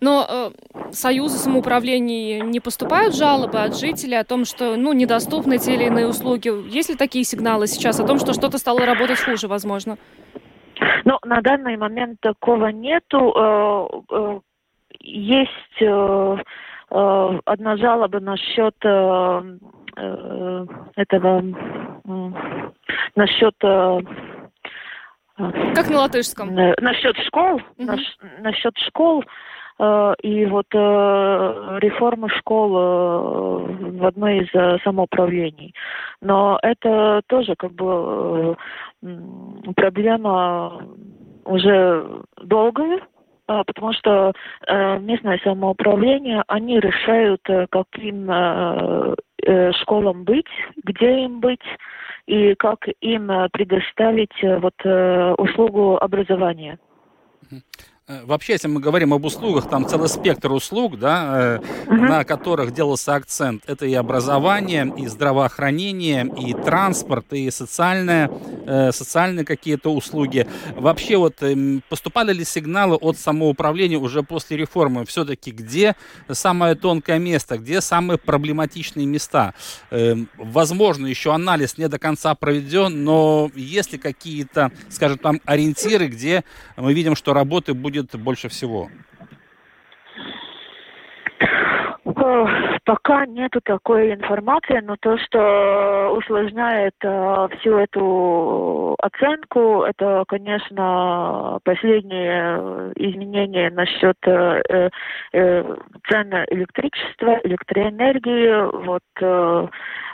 [0.00, 0.50] Но э,
[0.92, 6.06] союзы самоуправлений не поступают жалобы от жителей о том, что ну, недоступны те или иные
[6.06, 6.48] услуги?
[6.72, 9.96] Есть ли такие сигналы сейчас о том, что что-то стало работать хуже, возможно?
[11.04, 13.32] Ну, на данный момент такого нету.
[13.36, 14.40] Э, э,
[15.00, 15.82] есть
[16.88, 18.76] одна жалоба насчет
[20.94, 21.42] этого,
[23.16, 23.54] насчет
[25.36, 26.56] как на латышском?
[26.58, 27.62] Э, насчет школ, угу.
[27.78, 28.00] наш,
[28.40, 29.24] насчет школ
[29.78, 35.74] э, и вот э, реформы школ э, в одной из э, самоуправлений.
[36.20, 38.56] Но это тоже как бы
[39.74, 40.82] проблема
[41.44, 42.06] уже
[42.40, 43.00] долгая,
[43.46, 44.32] потому что
[44.68, 47.40] местное самоуправление, они решают,
[47.70, 48.30] каким
[49.82, 50.46] школам быть,
[50.84, 51.58] где им быть,
[52.26, 56.78] и как им предоставить э, вот э, услугу образования.
[58.08, 61.94] Э, вообще, если мы говорим об услугах, там целый спектр услуг, да, угу.
[61.94, 63.62] на которых делался акцент.
[63.68, 68.28] Это и образование, и здравоохранение, и транспорт, и социальные,
[68.66, 70.48] э, социальные какие-то услуги.
[70.74, 75.06] Вообще, вот эм, поступали ли сигналы от самоуправления уже после реформы?
[75.06, 75.94] Все-таки где
[76.28, 79.54] самое тонкое место, где самые проблематичные места?
[79.92, 86.08] Эм, возможно, еще анализ не до конца проведен, но есть ли какие-то, скажем, там ориентиры,
[86.08, 86.42] где
[86.76, 88.88] мы видим, что работы будет будет больше всего?
[92.84, 102.92] Пока нету такой информации, но то, что усложняет э, всю эту оценку, это, конечно, последние
[102.96, 104.90] изменения насчет э,
[105.32, 105.76] э,
[106.10, 108.84] цены электричества, электроэнергии.
[108.84, 109.68] Вот, э,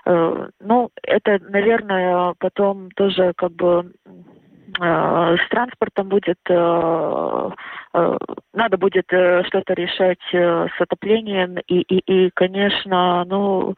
[0.04, 4.37] э, ну, это, наверное, потом тоже как бы Э,
[4.78, 7.50] с транспортом будет, э,
[7.94, 8.18] э,
[8.52, 11.58] надо будет что-то решать с отоплением.
[11.66, 13.74] И, и, и конечно, ну,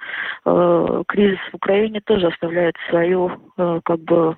[1.08, 4.36] кризис в Украине тоже оставляет свою, как бы...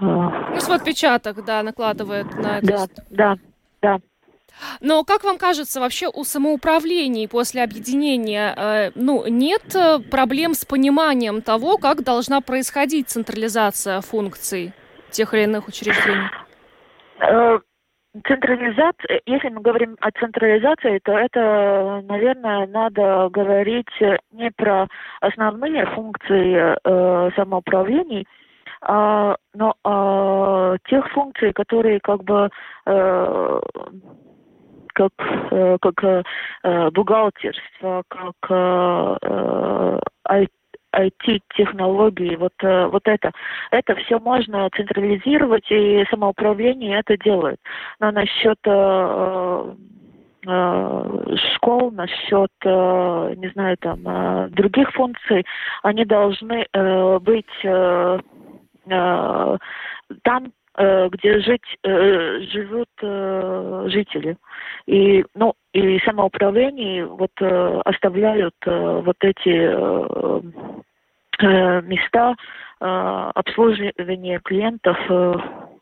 [0.00, 2.66] Ну, свой отпечаток, да, накладывает на это.
[2.66, 3.36] Да, да,
[3.82, 3.98] да.
[4.80, 9.74] Но как вам кажется, вообще у самоуправлений после объединения э, ну, нет
[10.10, 14.72] проблем с пониманием того, как должна происходить централизация функций?
[15.10, 16.28] Тех или иных учреждений?
[17.20, 17.58] Э,
[18.26, 23.88] централизация, если мы говорим о централизации, то это, наверное, надо говорить
[24.32, 24.86] не про
[25.20, 28.26] основные функции э, самоуправлений,
[28.80, 32.48] а, но о тех функций, которые как бы
[32.86, 33.60] э,
[34.94, 35.12] как,
[35.50, 39.98] э, как э, бухгалтерство, как э,
[40.94, 43.32] IT-технологии, вот, э, вот это.
[43.70, 47.60] Это все можно централизировать, и самоуправление это делает.
[48.00, 49.74] Но насчет э,
[50.46, 55.44] э, школ, насчет, не знаю, там, других функций,
[55.82, 56.66] они должны
[57.20, 57.46] быть
[60.22, 62.88] там, где жить, живут
[63.90, 64.36] жители.
[64.88, 67.32] И, ну, и самоуправление вот
[67.84, 69.68] оставляют вот эти
[71.40, 72.34] Э, места
[72.80, 75.34] э, обслуживания клиентов э,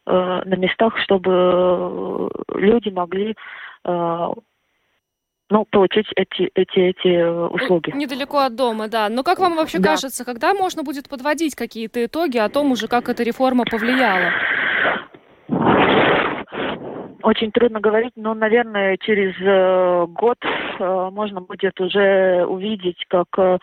[0.04, 3.34] на местах, чтобы люди могли
[5.48, 7.92] ну, получить эти, эти, эти услуги.
[7.94, 9.08] Недалеко от дома, да.
[9.08, 9.90] Но как вам вообще да.
[9.90, 14.32] кажется, когда можно будет подводить какие-то итоги о том уже, как эта реформа повлияла?
[17.26, 23.58] Очень трудно говорить, но, наверное, через э, год э, можно будет уже увидеть, как э,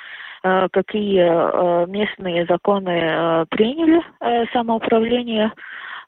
[0.45, 4.01] Э, какие э, местные законы э, приняли
[4.51, 5.53] самоуправление.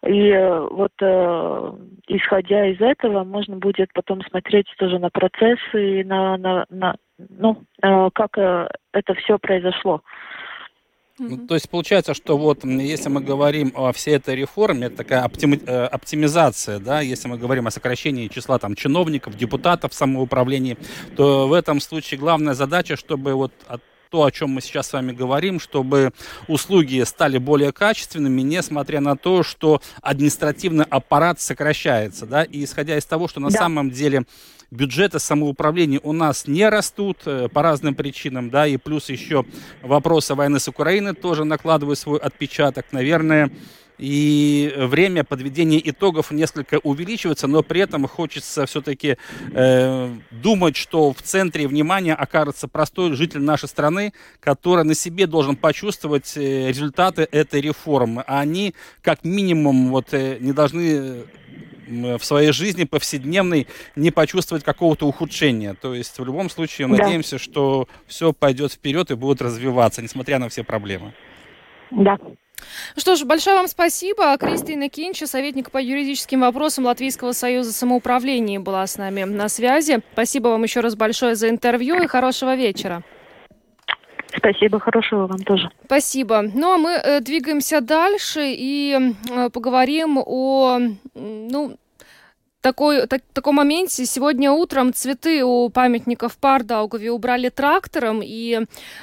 [0.05, 0.31] И
[0.69, 0.91] вот
[2.07, 7.63] исходя из этого можно будет потом смотреть тоже на процессы и на, на, на ну,
[8.13, 10.01] как это все произошло.
[11.17, 15.23] Ну, то есть получается, что вот если мы говорим о всей этой реформе, это такая
[15.23, 20.77] оптими, оптимизация, да, если мы говорим о сокращении числа там чиновников, депутатов в самоуправлении,
[21.15, 23.81] то в этом случае главная задача, чтобы вот от
[24.15, 26.13] то, о чем мы сейчас с вами говорим, чтобы
[26.47, 33.03] услуги стали более качественными, несмотря на то, что административный аппарат сокращается, да, и исходя из
[33.03, 33.57] того, что на да.
[33.57, 34.23] самом деле
[34.71, 39.43] бюджеты самоуправления у нас не растут э, по разным причинам, да, и плюс еще
[39.81, 43.51] вопросы войны с Украиной тоже накладывают свой отпечаток, наверное,
[43.97, 49.17] и время подведения итогов несколько увеличивается, но при этом хочется все-таки
[49.53, 55.55] э, думать, что в центре внимания окажется простой житель нашей страны, который на себе должен
[55.55, 58.23] почувствовать э, результаты этой реформы.
[58.27, 61.25] А они, как минимум, вот, э, не должны
[61.87, 65.75] в своей жизни повседневной не почувствовать какого-то ухудшения.
[65.75, 66.97] То есть в любом случае да.
[66.97, 71.13] надеемся, что все пойдет вперед и будет развиваться, несмотря на все проблемы.
[71.91, 72.17] Да.
[72.97, 74.37] Что ж, большое вам спасибо.
[74.37, 80.01] Кристина Кинча, советник по юридическим вопросам Латвийского союза самоуправления, была с нами на связи.
[80.13, 83.03] Спасибо вам еще раз большое за интервью и хорошего вечера.
[84.37, 85.69] Спасибо, хорошего вам тоже.
[85.85, 86.41] Спасибо.
[86.41, 88.97] Ну а мы э, двигаемся дальше и
[89.29, 90.79] э, поговорим о,
[91.13, 91.77] ну,
[92.65, 98.61] такой, так, таком моменте сегодня утром цветы у памятников Пардаугове убрали трактором, и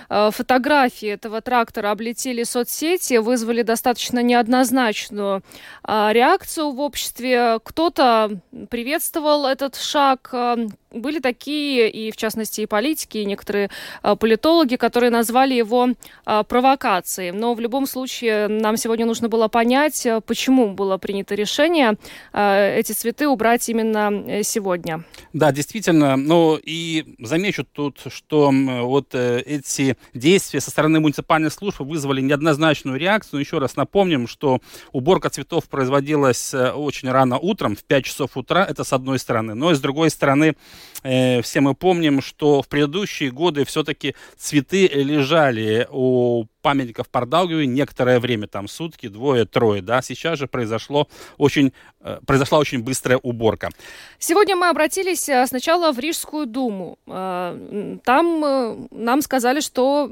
[0.09, 5.45] э, фотографии этого трактора облетели соцсети, вызвали достаточно неоднозначную
[5.87, 7.61] э, реакцию в обществе.
[7.63, 13.71] Кто-то приветствовал этот шаг, э, были такие, и в частности и политики, и некоторые
[14.03, 17.33] э, политологи, которые назвали его э, провокацией.
[17.33, 21.97] Но в любом случае нам сегодня нужно было понять, э, почему было принято решение
[22.33, 25.05] эти цветы убрать именно э, сегодня.
[25.33, 26.17] Да, действительно.
[26.17, 32.99] Ну и замечу тут, что вот э, эти действия со стороны муниципальных служб вызвали неоднозначную
[32.99, 33.41] реакцию.
[33.41, 34.61] Еще раз напомним, что
[34.93, 39.55] уборка цветов производилась э, очень рано утром, в 5 часов утра, это с одной стороны.
[39.55, 40.55] Но и с другой стороны,
[41.03, 48.47] все мы помним, что в предыдущие годы все-таки цветы лежали у памятников Пардаугеве некоторое время,
[48.47, 53.71] там сутки, двое, трое, да, сейчас же произошло очень, э, произошла очень быстрая уборка.
[54.19, 56.99] Сегодня мы обратились э, сначала в Рижскую думу.
[57.07, 60.11] Э, там нам сказали, что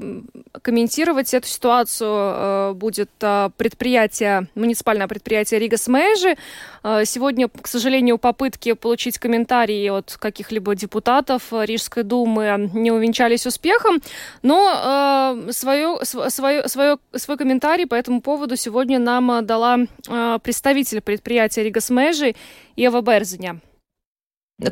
[0.61, 3.09] комментировать эту ситуацию будет
[3.57, 6.35] предприятие, муниципальное предприятие Рига Смежи.
[6.83, 14.01] Сегодня, к сожалению, попытки получить комментарии от каких-либо депутатов Рижской думы не увенчались успехом,
[14.41, 20.39] но свое, свое свое, свое, свой комментарий по этому поводу сегодня нам э, дала э,
[20.43, 22.33] представитель предприятия Рига Смежи
[22.75, 23.59] Ева Берзиня.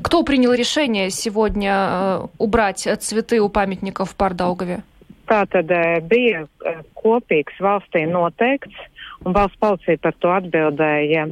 [0.04, 4.82] Кто принял решение сегодня э, убрать цветы у памятников в Pārdaugovе?
[5.30, 5.70] Tātad
[6.10, 6.48] bija
[6.98, 8.74] kopīgs valstī noteikts,
[9.26, 11.28] un valsts policija par to atbildēja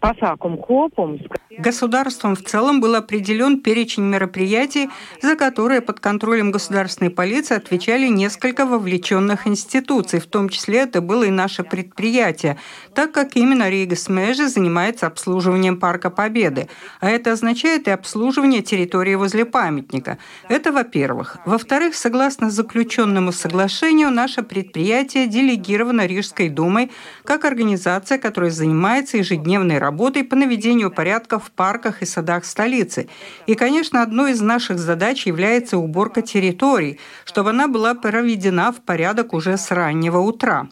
[0.00, 1.20] pasākumu kopums.
[1.58, 4.88] Государством в целом был определен перечень мероприятий,
[5.22, 11.24] за которые под контролем государственной полиции отвечали несколько вовлеченных институций, в том числе это было
[11.24, 12.58] и наше предприятие,
[12.92, 16.68] так как именно Рига Смежи занимается обслуживанием Парка Победы.
[17.00, 20.18] А это означает и обслуживание территории возле памятника.
[20.48, 21.38] Это во-первых.
[21.46, 26.90] Во-вторых, согласно заключенному соглашению, наше предприятие делегировано Рижской думой
[27.24, 33.08] как организация, которая занимается ежедневной работой по наведению порядка в парках и садах столицы.
[33.46, 39.32] И, конечно, одной из наших задач является уборка территорий, чтобы она была проведена в порядок
[39.32, 40.68] уже с раннего утра.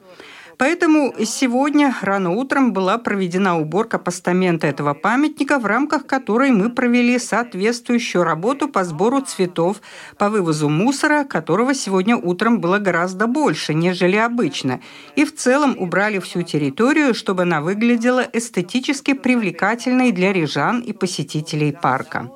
[0.63, 7.19] Поэтому сегодня рано утром была проведена уборка постамента этого памятника, в рамках которой мы провели
[7.19, 9.83] соответствующую работу по сбору цветов,
[10.19, 14.81] по вывозу мусора, которого сегодня утром было гораздо больше, нежели обычно.
[15.17, 21.73] И в целом убрали всю территорию, чтобы она выглядела эстетически привлекательной для рижан и посетителей
[21.73, 22.31] парка.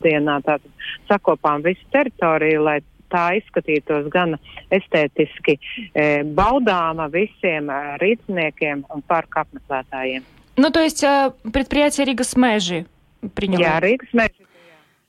[0.00, 0.60] tātad
[1.08, 2.80] sakopām visu teritoriju, lai
[3.13, 4.37] tā izskatītos gan
[4.73, 10.23] estētiski e, baudāma visiem e, rīzniekiem un parku apmeklētājiem.
[10.57, 11.03] Ну, то есть
[11.51, 12.85] предприятие Ригас Мэжи
[13.33, 13.61] приняло?
[13.61, 14.38] Jā, Ригас Мэжи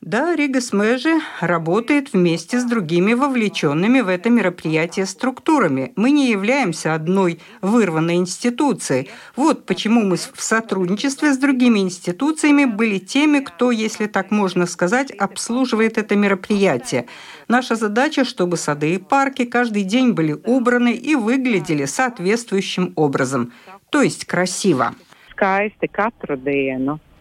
[0.01, 5.93] Да, Рига Смежи работает вместе с другими вовлеченными в это мероприятие структурами.
[5.95, 9.11] Мы не являемся одной вырванной институцией.
[9.35, 15.11] Вот почему мы в сотрудничестве с другими институциями были теми, кто, если так можно сказать,
[15.11, 17.05] обслуживает это мероприятие.
[17.47, 23.53] Наша задача, чтобы сады и парки каждый день были убраны и выглядели соответствующим образом,
[23.91, 24.95] то есть красиво.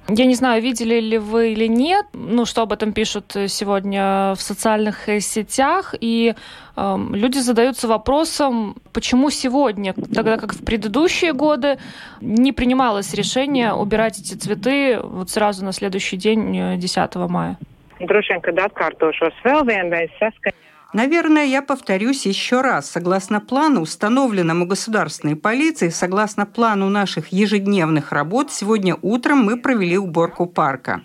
[0.09, 4.41] Я не знаю, видели ли вы или нет, ну, что об этом пишут сегодня в
[4.41, 6.35] социальных сетях, и
[6.77, 11.79] э, люди задаются вопросом, почему сегодня, тогда как в предыдущие годы,
[12.21, 17.57] не принималось решение убирать эти цветы вот сразу на следующий день, 10 мая.
[18.01, 22.91] Droši vien, kad atkārtošos vēl vienreiz saskaņā Наверное, я повторюсь еще раз.
[22.91, 30.47] Согласно плану, установленному государственной полицией, согласно плану наших ежедневных работ, сегодня утром мы провели уборку
[30.47, 31.03] парка.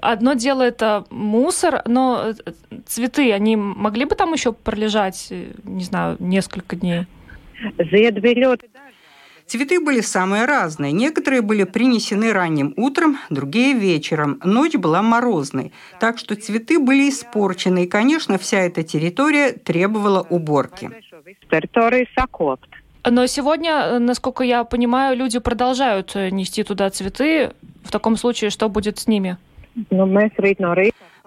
[0.00, 2.52] Одно дело это мусор, но э,
[2.86, 7.06] цветы, они могли бы там еще пролежать, э, не знаю, несколько дней?
[9.48, 10.92] Цветы были самые разные.
[10.92, 14.38] Некоторые были принесены ранним утром, другие вечером.
[14.44, 15.72] Ночь была морозной.
[15.98, 17.84] Так что цветы были испорчены.
[17.84, 20.90] И, конечно, вся эта территория требовала уборки.
[23.08, 27.52] Но сегодня, насколько я понимаю, люди продолжают нести туда цветы.
[27.84, 29.38] В таком случае, что будет с ними?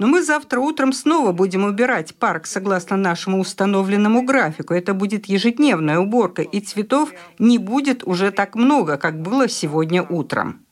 [0.01, 4.73] Но мы завтра утром снова будем убирать парк согласно нашему установленному графику.
[4.73, 10.65] Это будет ежедневная уборка, и цветов не будет уже так много, как было сегодня утром.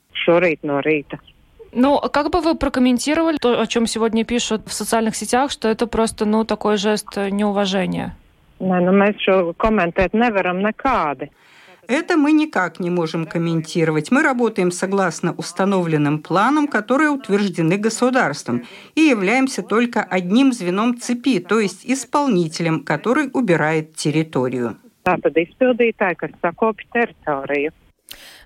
[1.72, 5.68] Ну, а как бы вы прокомментировали то, о чем сегодня пишут в социальных сетях, что
[5.68, 8.16] это просто, ну, такой жест неуважения?
[8.60, 11.30] Nē, nu mēs šo komentēt nevaram nekādi.
[11.90, 14.12] Это мы никак не можем комментировать.
[14.12, 18.62] Мы работаем согласно установленным планам, которые утверждены государством,
[18.94, 24.76] и являемся только одним звеном цепи, то есть исполнителем, который убирает территорию.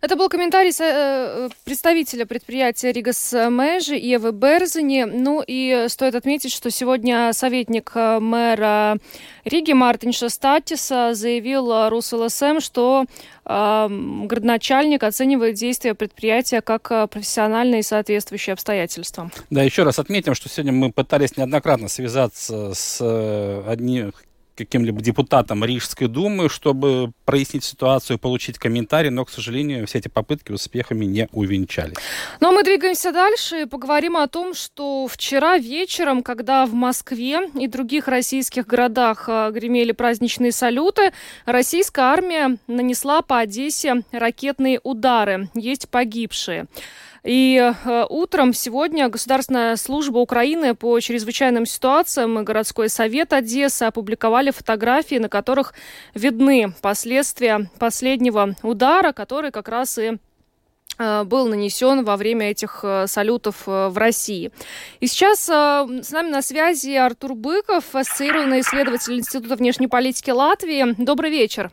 [0.01, 5.05] Это был комментарий э, представителя предприятия Ригас Мэжи Евы Берзани.
[5.05, 8.99] Ну и стоит отметить, что сегодня советник э, мэра
[9.45, 13.07] Риги Мартин Шастатиса заявил РусЛСМ, что
[13.47, 13.89] э,
[14.25, 19.33] градоначальник оценивает действия предприятия как э, профессиональные и соответствующие обстоятельствам.
[19.49, 23.01] Да, еще раз отметим, что сегодня мы пытались неоднократно связаться с
[23.67, 24.13] одним
[24.55, 30.53] каким-либо депутатом Рижской думы, чтобы прояснить ситуацию, получить комментарий, но, к сожалению, все эти попытки
[30.53, 31.97] успехами не увенчались.
[32.41, 37.67] Но мы двигаемся дальше и поговорим о том, что вчера вечером, когда в Москве и
[37.67, 41.13] других российских городах а, гремели праздничные салюты,
[41.47, 45.49] российская армия нанесла по Одессе ракетные удары.
[45.55, 46.67] Есть погибшие.
[47.25, 54.51] И э, утром сегодня Государственная служба Украины по чрезвычайным ситуациям и городской совет Одессы опубликовали
[54.51, 55.73] фотографии, на которых
[56.15, 60.19] видны последствия последнего удара, который как раз и
[60.99, 64.53] э, был нанесен во время этих э, салютов в России.
[65.01, 70.95] И сейчас с нами на связи Артур Быков, ассоциированный исследователь Института внешней политики Латвии.
[71.03, 71.71] Добрый вечер.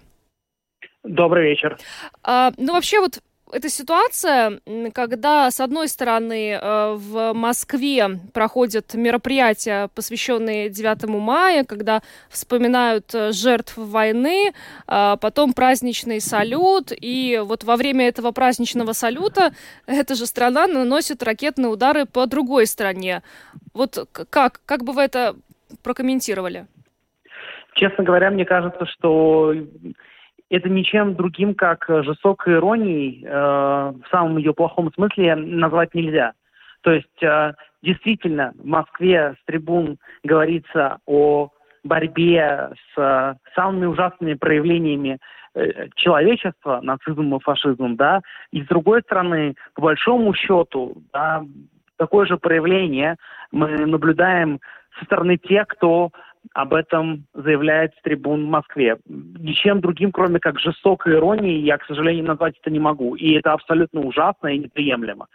[1.03, 1.77] Добрый вечер.
[2.23, 3.21] А, ну, вообще, вот
[3.51, 4.59] эта ситуация,
[4.93, 13.31] когда, с одной стороны, э, в Москве проходят мероприятия, посвященные 9 мая, когда вспоминают э,
[13.31, 14.53] жертв войны,
[14.87, 19.51] а потом праздничный салют, и вот во время этого праздничного салюта
[19.85, 23.21] эта же страна наносит ракетные удары по другой стране.
[23.73, 25.35] Вот как, как бы вы это
[25.83, 26.67] прокомментировали?
[27.75, 29.53] Честно говоря, мне кажется, что
[30.51, 36.33] это ничем другим, как э, жестокой иронией, э, в самом ее плохом смысле назвать нельзя.
[36.81, 41.49] То есть э, действительно в Москве с трибун говорится о
[41.85, 45.19] борьбе с э, самыми ужасными проявлениями
[45.55, 48.19] э, человечества, нацизмом и фашизмом, да,
[48.51, 51.45] и с другой стороны, по большому счету, да,
[51.95, 53.15] такое же проявление
[53.53, 54.59] мы наблюдаем
[54.99, 56.11] со стороны тех, кто
[56.53, 58.97] об этом заявляет с трибун в Москве.
[59.07, 63.15] Ничем другим, кроме как жестокой иронии, я, к сожалению, назвать это не могу.
[63.15, 65.27] И это абсолютно ужасно и неприемлемо.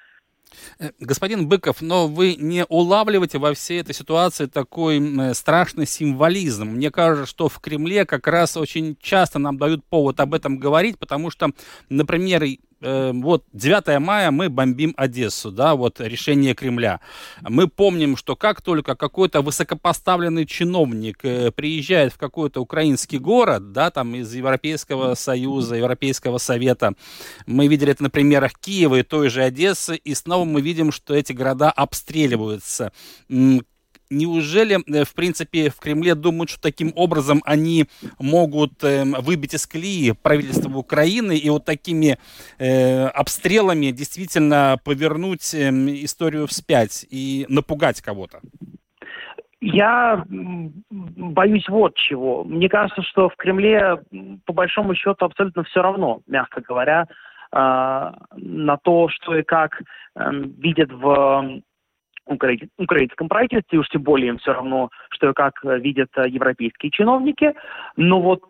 [0.78, 5.00] Э, господин Быков, но вы не улавливаете во всей этой ситуации такой
[5.34, 6.66] страшный символизм.
[6.68, 10.98] Мне кажется, что в Кремле как раз очень часто нам дают повод об этом говорить,
[10.98, 11.50] потому что,
[11.88, 12.44] например,
[12.80, 17.00] э, вот 9 мая мы бомбим Одессу, да, вот решение Кремля.
[17.42, 23.90] Мы помним, что как только какой-то высокопоставленный чиновник э, приезжает в какой-то украинский город, да,
[23.90, 26.94] там из Европейского Союза, Европейского Совета,
[27.46, 31.14] мы видели это на примерах Киева и той же Одессы, и снова мы видим, что
[31.14, 32.92] эти города обстреливаются
[34.10, 37.86] неужели, э, в принципе, в Кремле думают, что таким образом они
[38.18, 42.18] могут э, выбить из колеи правительство Украины и вот такими
[42.58, 45.70] э, обстрелами действительно повернуть э,
[46.04, 48.40] историю вспять и напугать кого-то?
[49.60, 52.44] Я боюсь вот чего.
[52.44, 53.96] Мне кажется, что в Кремле
[54.44, 57.06] по большому счету абсолютно все равно, мягко говоря, э,
[57.56, 61.62] на то, что и как э, видят в
[62.26, 67.54] украинском правительстве, уж тем более им все равно, что и как видят э, европейские чиновники.
[67.96, 68.42] Но вот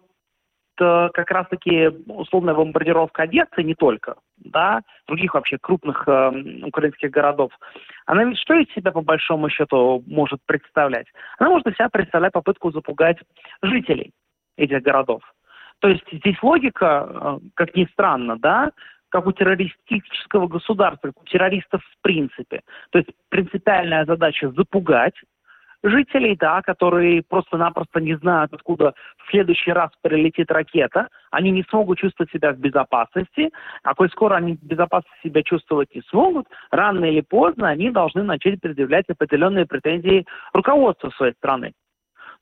[0.80, 6.32] э, как раз-таки условная бомбардировка Одессы, не только, да, других вообще крупных э,
[6.64, 7.52] украинских городов,
[8.06, 11.06] она ведь что из себя по большому счету может представлять?
[11.38, 13.18] Она может из себя представлять попытку запугать
[13.62, 14.12] жителей
[14.56, 15.22] этих городов.
[15.80, 18.72] То есть здесь логика, э, как ни странно, да,
[19.08, 22.62] как у террористического государства, как у террористов в принципе.
[22.90, 25.14] То есть принципиальная задача запугать
[25.82, 31.98] жителей, да, которые просто-напросто не знают, откуда в следующий раз прилетит ракета, они не смогут
[31.98, 33.50] чувствовать себя в безопасности,
[33.82, 38.22] а коль скоро они в безопасности себя чувствовать не смогут, рано или поздно они должны
[38.22, 41.72] начать предъявлять определенные претензии руководству своей страны.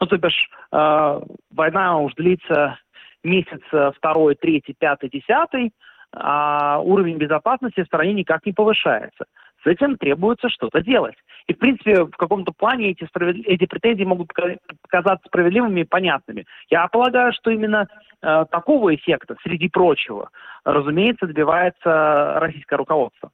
[0.00, 2.78] Ну, то бишь, э, война уж длится
[3.22, 3.62] месяц
[3.96, 5.72] второй, третий, пятый, десятый,
[6.16, 9.24] а уровень безопасности в стране никак не повышается.
[9.62, 11.16] С этим требуется что-то делать.
[11.46, 13.36] И, в принципе, в каком-то плане эти, справед...
[13.46, 14.30] эти претензии могут
[14.88, 16.44] казаться справедливыми и понятными.
[16.70, 17.86] Я полагаю, что именно
[18.22, 20.30] э, такого эффекта, среди прочего,
[20.64, 23.30] разумеется, добивается российское руководство.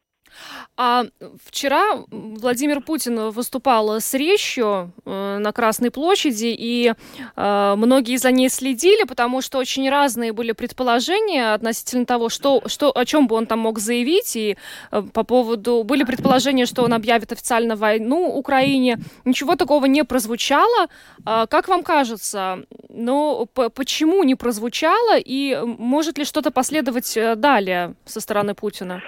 [0.77, 1.05] А
[1.45, 6.95] вчера Владимир Путин выступал с речью э, на Красной площади, и
[7.37, 12.97] э, многие за ней следили, потому что очень разные были предположения относительно того, что, что,
[12.97, 14.57] о чем бы он там мог заявить, и
[14.91, 15.85] э, по поводу...
[15.85, 18.99] Были предположения, что он объявит официально войну Украине.
[19.25, 20.89] Ничего такого не прозвучало.
[21.25, 28.21] А как вам кажется, ну, почему не прозвучало, и может ли что-то последовать далее со
[28.21, 29.03] стороны Путина?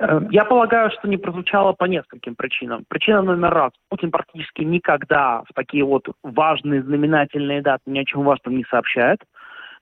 [0.00, 2.84] Э, я полагаю, что не прозвучало по нескольким причинам.
[2.88, 3.72] Причина номер раз.
[3.88, 9.20] Путин практически никогда в такие вот важные знаменательные даты ни о чем важном не сообщает.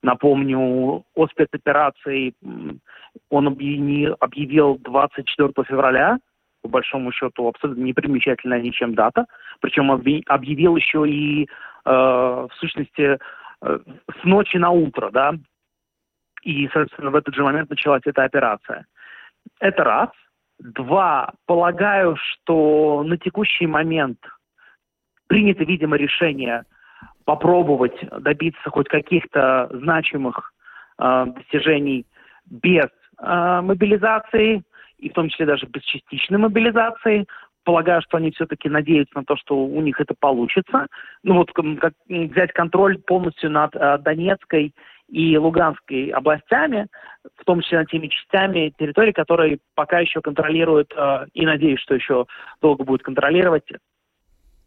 [0.02, 2.34] Напомню, о спецоперации
[3.30, 6.18] он объявил 24 февраля,
[6.62, 9.26] по большому счету абсолютно непримечательная ничем дата.
[9.60, 11.48] Причем объявил еще и, э,
[11.84, 13.18] в сущности,
[13.64, 13.78] э,
[14.20, 15.34] с ночи на утро, да.
[16.42, 18.86] И, соответственно, в этот же момент началась эта операция.
[19.60, 20.10] Это раз.
[20.58, 24.18] Два, полагаю, что на текущий момент
[25.26, 26.64] принято, видимо, решение
[27.24, 30.52] попробовать добиться хоть каких-то значимых
[30.98, 32.06] э, достижений
[32.50, 32.86] без
[33.18, 34.62] э, мобилизации,
[34.98, 37.26] и в том числе даже без частичной мобилизации.
[37.64, 40.86] Полагаю, что они все-таки надеются на то, что у них это получится.
[41.22, 44.74] Ну вот как, взять контроль полностью над э, Донецкой
[45.12, 46.86] и Луганской областями,
[47.36, 51.94] в том числе над теми частями территории, которые пока еще контролируют, э, и надеюсь, что
[51.94, 52.26] еще
[52.62, 53.70] долго будет контролировать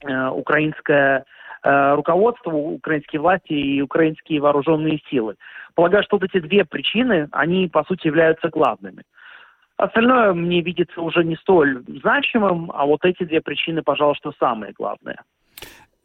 [0.01, 1.25] э, украинское
[1.63, 5.35] э, руководство, украинские власти и украинские вооруженные силы.
[5.73, 9.01] Полагаю, что вот эти две причины, они, по сути, являются главными.
[9.77, 14.73] Остальное мне видится уже не столь значимым, а вот эти две причины, пожалуй, что самые
[14.73, 15.17] главные.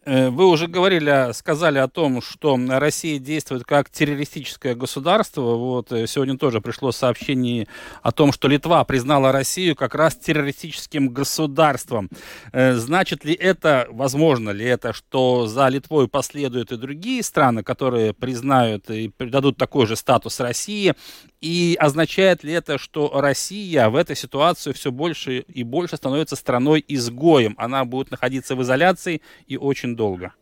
[0.07, 5.43] Э, вы уже говорили, сказали о том, что Россия действует как террористическое государство.
[5.43, 7.69] Вот э, сегодня тоже пришло сообщение
[8.03, 12.09] о том, что Литва признала Россию как раз террористическим государством.
[12.53, 18.15] Э, значит ли это, возможно ли это, что за Литвой последуют и другие страны, которые
[18.15, 20.95] признают и придадут такой же статус России?
[21.41, 27.55] И означает ли это, что Россия в этой ситуации все больше и больше становится страной-изгоем?
[27.57, 30.33] Она будет находиться в изоляции и очень долго.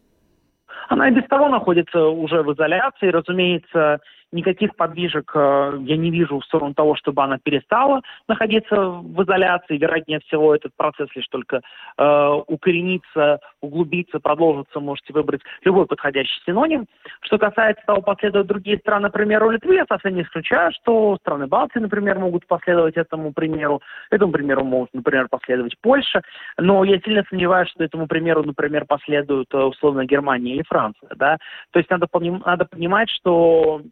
[0.88, 3.08] Она и без того находится уже в изоляции.
[3.08, 4.00] Разумеется,
[4.32, 9.78] никаких подвижек э, я не вижу в сторону того, чтобы она перестала находиться в изоляции.
[9.78, 11.60] Вероятнее всего, этот процесс лишь только
[11.96, 14.80] э, укоренится, углубится, продолжится.
[14.80, 16.86] Можете выбрать любой подходящий синоним.
[17.22, 21.46] Что касается того, последуют другие страны, например, у Литвы, я совсем не исключаю, что страны
[21.46, 23.80] Балтии, например, могут последовать этому примеру.
[24.10, 26.22] Этому примеру могут, например, последовать Польша.
[26.58, 31.10] Но я сильно сомневаюсь, что этому примеру, например, последуют э, условно Германия или Франция.
[31.16, 31.38] Да?
[31.70, 32.06] То есть надо,
[32.44, 33.82] надо понимать, что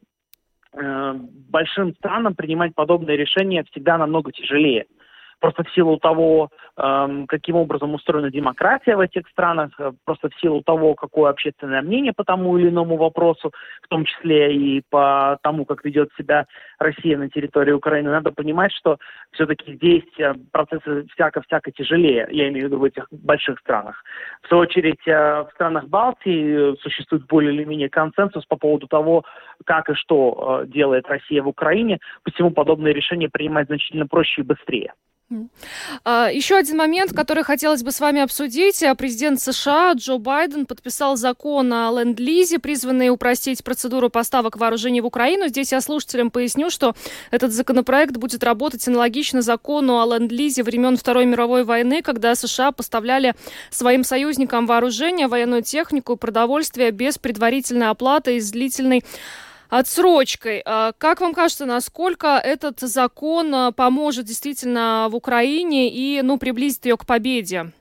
[0.76, 4.86] большим странам принимать подобные решения всегда намного тяжелее
[5.40, 10.40] просто в силу того, эм, каким образом устроена демократия в этих странах, э, просто в
[10.40, 15.38] силу того, какое общественное мнение по тому или иному вопросу, в том числе и по
[15.42, 16.46] тому, как ведет себя
[16.78, 18.98] Россия на территории Украины, надо понимать, что
[19.32, 24.02] все-таки здесь э, процессы всяко-всяко тяжелее, я имею в виду в этих больших странах.
[24.42, 29.24] В свою очередь, э, в странах Балтии существует более или менее консенсус по поводу того,
[29.64, 34.92] как и что делает Россия в Украине, посему подобные решения принимать значительно проще и быстрее.
[36.04, 38.82] А, еще один момент, который хотелось бы с вами обсудить.
[38.96, 45.48] Президент США Джо Байден подписал закон о ленд-лизе, призванный упростить процедуру поставок вооружений в Украину.
[45.48, 46.94] Здесь я слушателям поясню, что
[47.32, 53.34] этот законопроект будет работать аналогично закону о ленд-лизе времен Второй мировой войны, когда США поставляли
[53.70, 59.02] своим союзникам вооружение, военную технику и продовольствие без предварительной оплаты и длительной
[59.70, 60.62] отсрочкой.
[60.64, 66.86] А как вам кажется, насколько этот закон а, поможет действительно в Украине и ну, приблизит
[66.86, 67.72] ее к победе?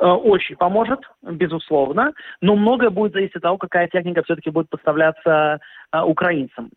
[0.00, 5.60] Э, очень поможет, безусловно, но многое будет зависеть от того, какая техника все-таки будет поставляться
[5.92, 6.70] э, украинцам.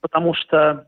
[0.00, 0.86] Потому что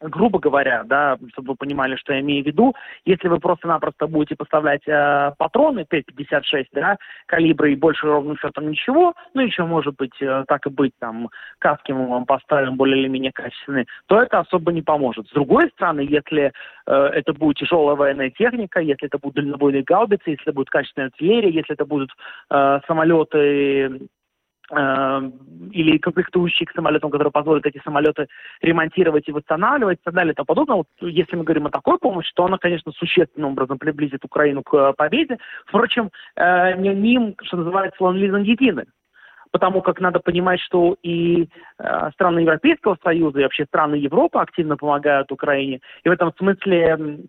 [0.00, 2.74] грубо говоря, да, чтобы вы понимали, что я имею в виду,
[3.04, 6.96] если вы просто-напросто будете поставлять э, патроны 5,56, да,
[7.26, 11.28] калибра и больше ровным счетом ничего, ну еще может быть э, так и быть, там,
[11.58, 15.26] каски мы вам поставим более или менее качественные, то это особо не поможет.
[15.28, 16.52] С другой стороны, если
[16.86, 21.08] э, это будет тяжелая военная техника, если это будут дальнобойные гаубицы, если это будет качественная
[21.08, 22.10] артиллерия, если это будут
[22.50, 24.08] э, самолеты
[24.70, 28.28] или комплектующие к самолетам, которые позволят эти самолеты
[28.60, 30.76] ремонтировать и восстанавливать и так далее и тому подобное.
[30.76, 34.74] Вот если мы говорим о такой помощи, то она, конечно, существенным образом приблизит Украину к
[34.74, 35.38] э, победе.
[35.66, 38.84] Впрочем, э, не ним, что называется, лизан едины.
[39.50, 41.48] Потому как надо понимать, что и
[41.78, 45.80] э, страны Европейского Союза, и вообще страны Европы активно помогают Украине.
[46.04, 47.20] И в этом смысле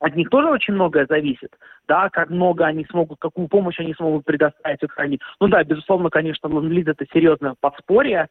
[0.00, 4.24] от них тоже очень многое зависит, да, как много они смогут, какую помощь они смогут
[4.24, 5.18] предоставить Украине.
[5.40, 8.28] Ну да, безусловно, конечно, ленд это серьезное подспорье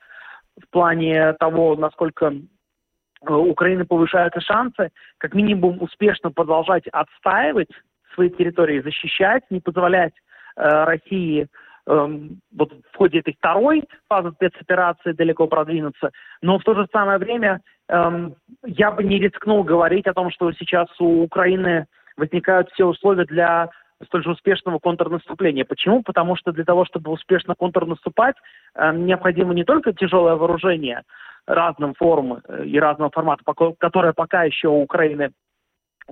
[0.61, 4.89] в плане того, насколько э, Украины повышаются шансы,
[5.19, 7.69] как минимум успешно продолжать отстаивать
[8.15, 10.13] свои территории, защищать, не позволять
[10.55, 11.47] э, России
[11.89, 16.11] вот в ходе этой второй фазы спецоперации далеко продвинуться,
[16.41, 20.51] но в то же самое время эм, я бы не рискнул говорить о том, что
[20.51, 23.69] сейчас у Украины возникают все условия для
[24.05, 25.65] столь же успешного контрнаступления.
[25.65, 26.03] Почему?
[26.03, 28.35] Потому что для того, чтобы успешно контрнаступать,
[28.75, 31.01] э, необходимо не только тяжелое вооружение
[31.47, 33.43] разным формы э, и разного формата,
[33.79, 35.31] которое пока еще у Украины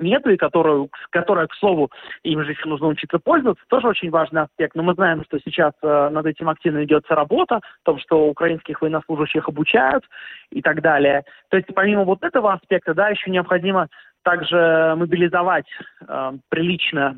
[0.02, 1.92] нету, и которую, которая, к слову,
[2.24, 4.76] им же еще нужно учиться пользоваться, тоже очень важный аспект.
[4.76, 8.82] Но мы знаем, что сейчас э, над этим активно ведется работа, в том, что украинских
[8.82, 10.04] военнослужащих обучают
[10.52, 11.24] и так далее.
[11.50, 13.88] То есть помимо вот этого аспекта, да, еще необходимо
[14.24, 15.68] также мобилизовать
[16.08, 17.18] э, прилично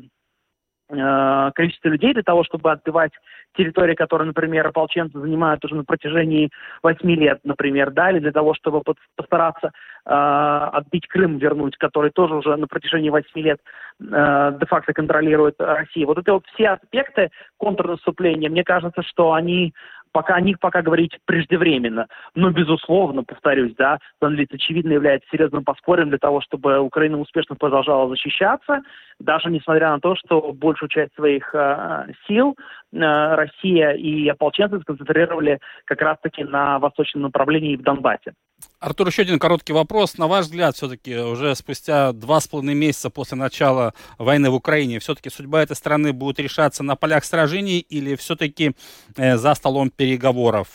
[0.90, 3.12] Э, количество людей для того, чтобы отбивать
[3.56, 6.50] территории, которые, например, ополченцы занимают уже на протяжении
[6.82, 8.82] восьми лет, например, да, или для того, чтобы
[9.16, 9.70] постараться
[10.04, 13.60] э, отбить Крым, вернуть, который тоже уже на протяжении восьми лет
[14.00, 16.06] э, де-факто контролирует Россия.
[16.06, 19.74] Вот это вот все аспекты контрнаступления, мне кажется, что они
[20.12, 22.06] пока о них пока говорить преждевременно.
[22.34, 28.08] Но, безусловно, повторюсь, да, Ленд-Лиз очевидно является серьезным подспорьем для того, чтобы Украина успешно продолжала
[28.08, 28.82] защищаться,
[29.18, 32.56] даже несмотря на то, что большую часть своих э, сил
[32.92, 32.98] э,
[33.34, 38.32] Россия и ополченцы сконцентрировали как раз-таки на восточном направлении в Донбассе.
[38.80, 40.18] Артур, еще один короткий вопрос.
[40.18, 44.98] На ваш взгляд, все-таки уже спустя два с половиной месяца после начала войны в Украине,
[44.98, 48.72] все-таки судьба этой страны будет решаться на полях сражений или все-таки
[49.16, 50.68] э, за столом переговоров?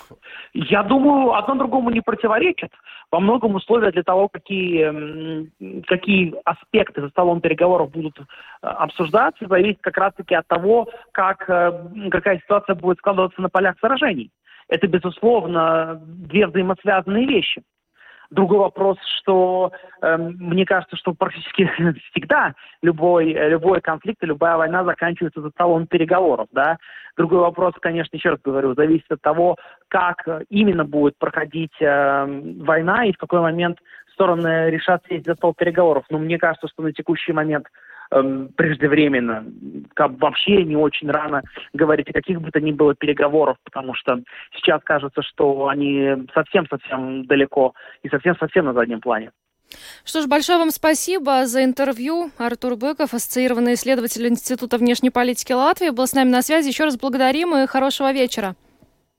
[0.53, 2.71] Я думаю, одно другому не противоречит.
[3.11, 5.51] Во многом условия для того, какие,
[5.87, 8.23] какие аспекты за столом переговоров будут э,
[8.61, 14.31] обсуждаться, зависит как раз-таки от того, как, э, какая ситуация будет складываться на полях сражений.
[14.67, 17.61] Это, безусловно, две взаимосвязанные вещи.
[18.31, 19.71] Другой вопрос, что
[20.01, 21.69] э, мне кажется, что практически
[22.11, 26.47] всегда любой, любой конфликт и любая война заканчивается за столом переговоров.
[26.51, 26.77] Да?
[27.17, 29.57] Другой вопрос, конечно, еще раз говорю, зависит от того,
[29.87, 32.25] как именно будет проходить э,
[32.59, 33.79] война и в какой момент
[34.15, 36.05] стороны решат сесть за стол переговоров.
[36.09, 37.67] Но мне кажется, что на текущий момент
[38.11, 39.45] Эм, преждевременно,
[39.95, 41.41] как вообще не очень рано
[41.73, 44.21] говорить о каких бы то ни было переговорах, потому что
[44.55, 49.31] сейчас кажется, что они совсем-совсем далеко и совсем-совсем на заднем плане.
[50.03, 52.29] Что ж, большое вам спасибо за интервью.
[52.37, 56.67] Артур Быков, ассоциированный исследователь Института внешней политики Латвии, был с нами на связи.
[56.67, 58.55] Еще раз благодарим и хорошего вечера.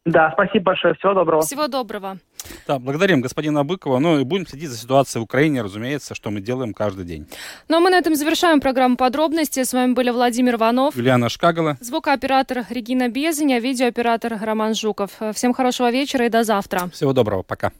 [0.04, 0.94] Да, спасибо большое.
[0.94, 1.42] Всего доброго.
[1.42, 2.18] Всего доброго.
[2.66, 3.98] Да, благодарим господина Быкова.
[3.98, 7.26] Ну и будем следить за ситуацией в Украине, разумеется, что мы делаем каждый день.
[7.68, 9.64] Ну а мы на этом завершаем программу подробности.
[9.64, 10.96] С вами были Владимир Иванов.
[10.96, 11.76] Юлиана Шкагала.
[11.80, 15.10] Звукооператор Регина Безеня, видеооператор Роман Жуков.
[15.34, 16.90] Всем хорошего вечера и до завтра.
[16.92, 17.42] Всего доброго.
[17.42, 17.72] Пока.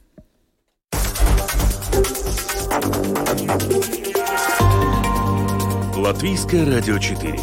[5.95, 7.33] Латвийское радио 4.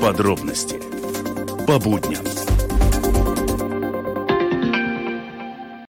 [0.00, 0.76] Подробности
[1.66, 2.43] по будням.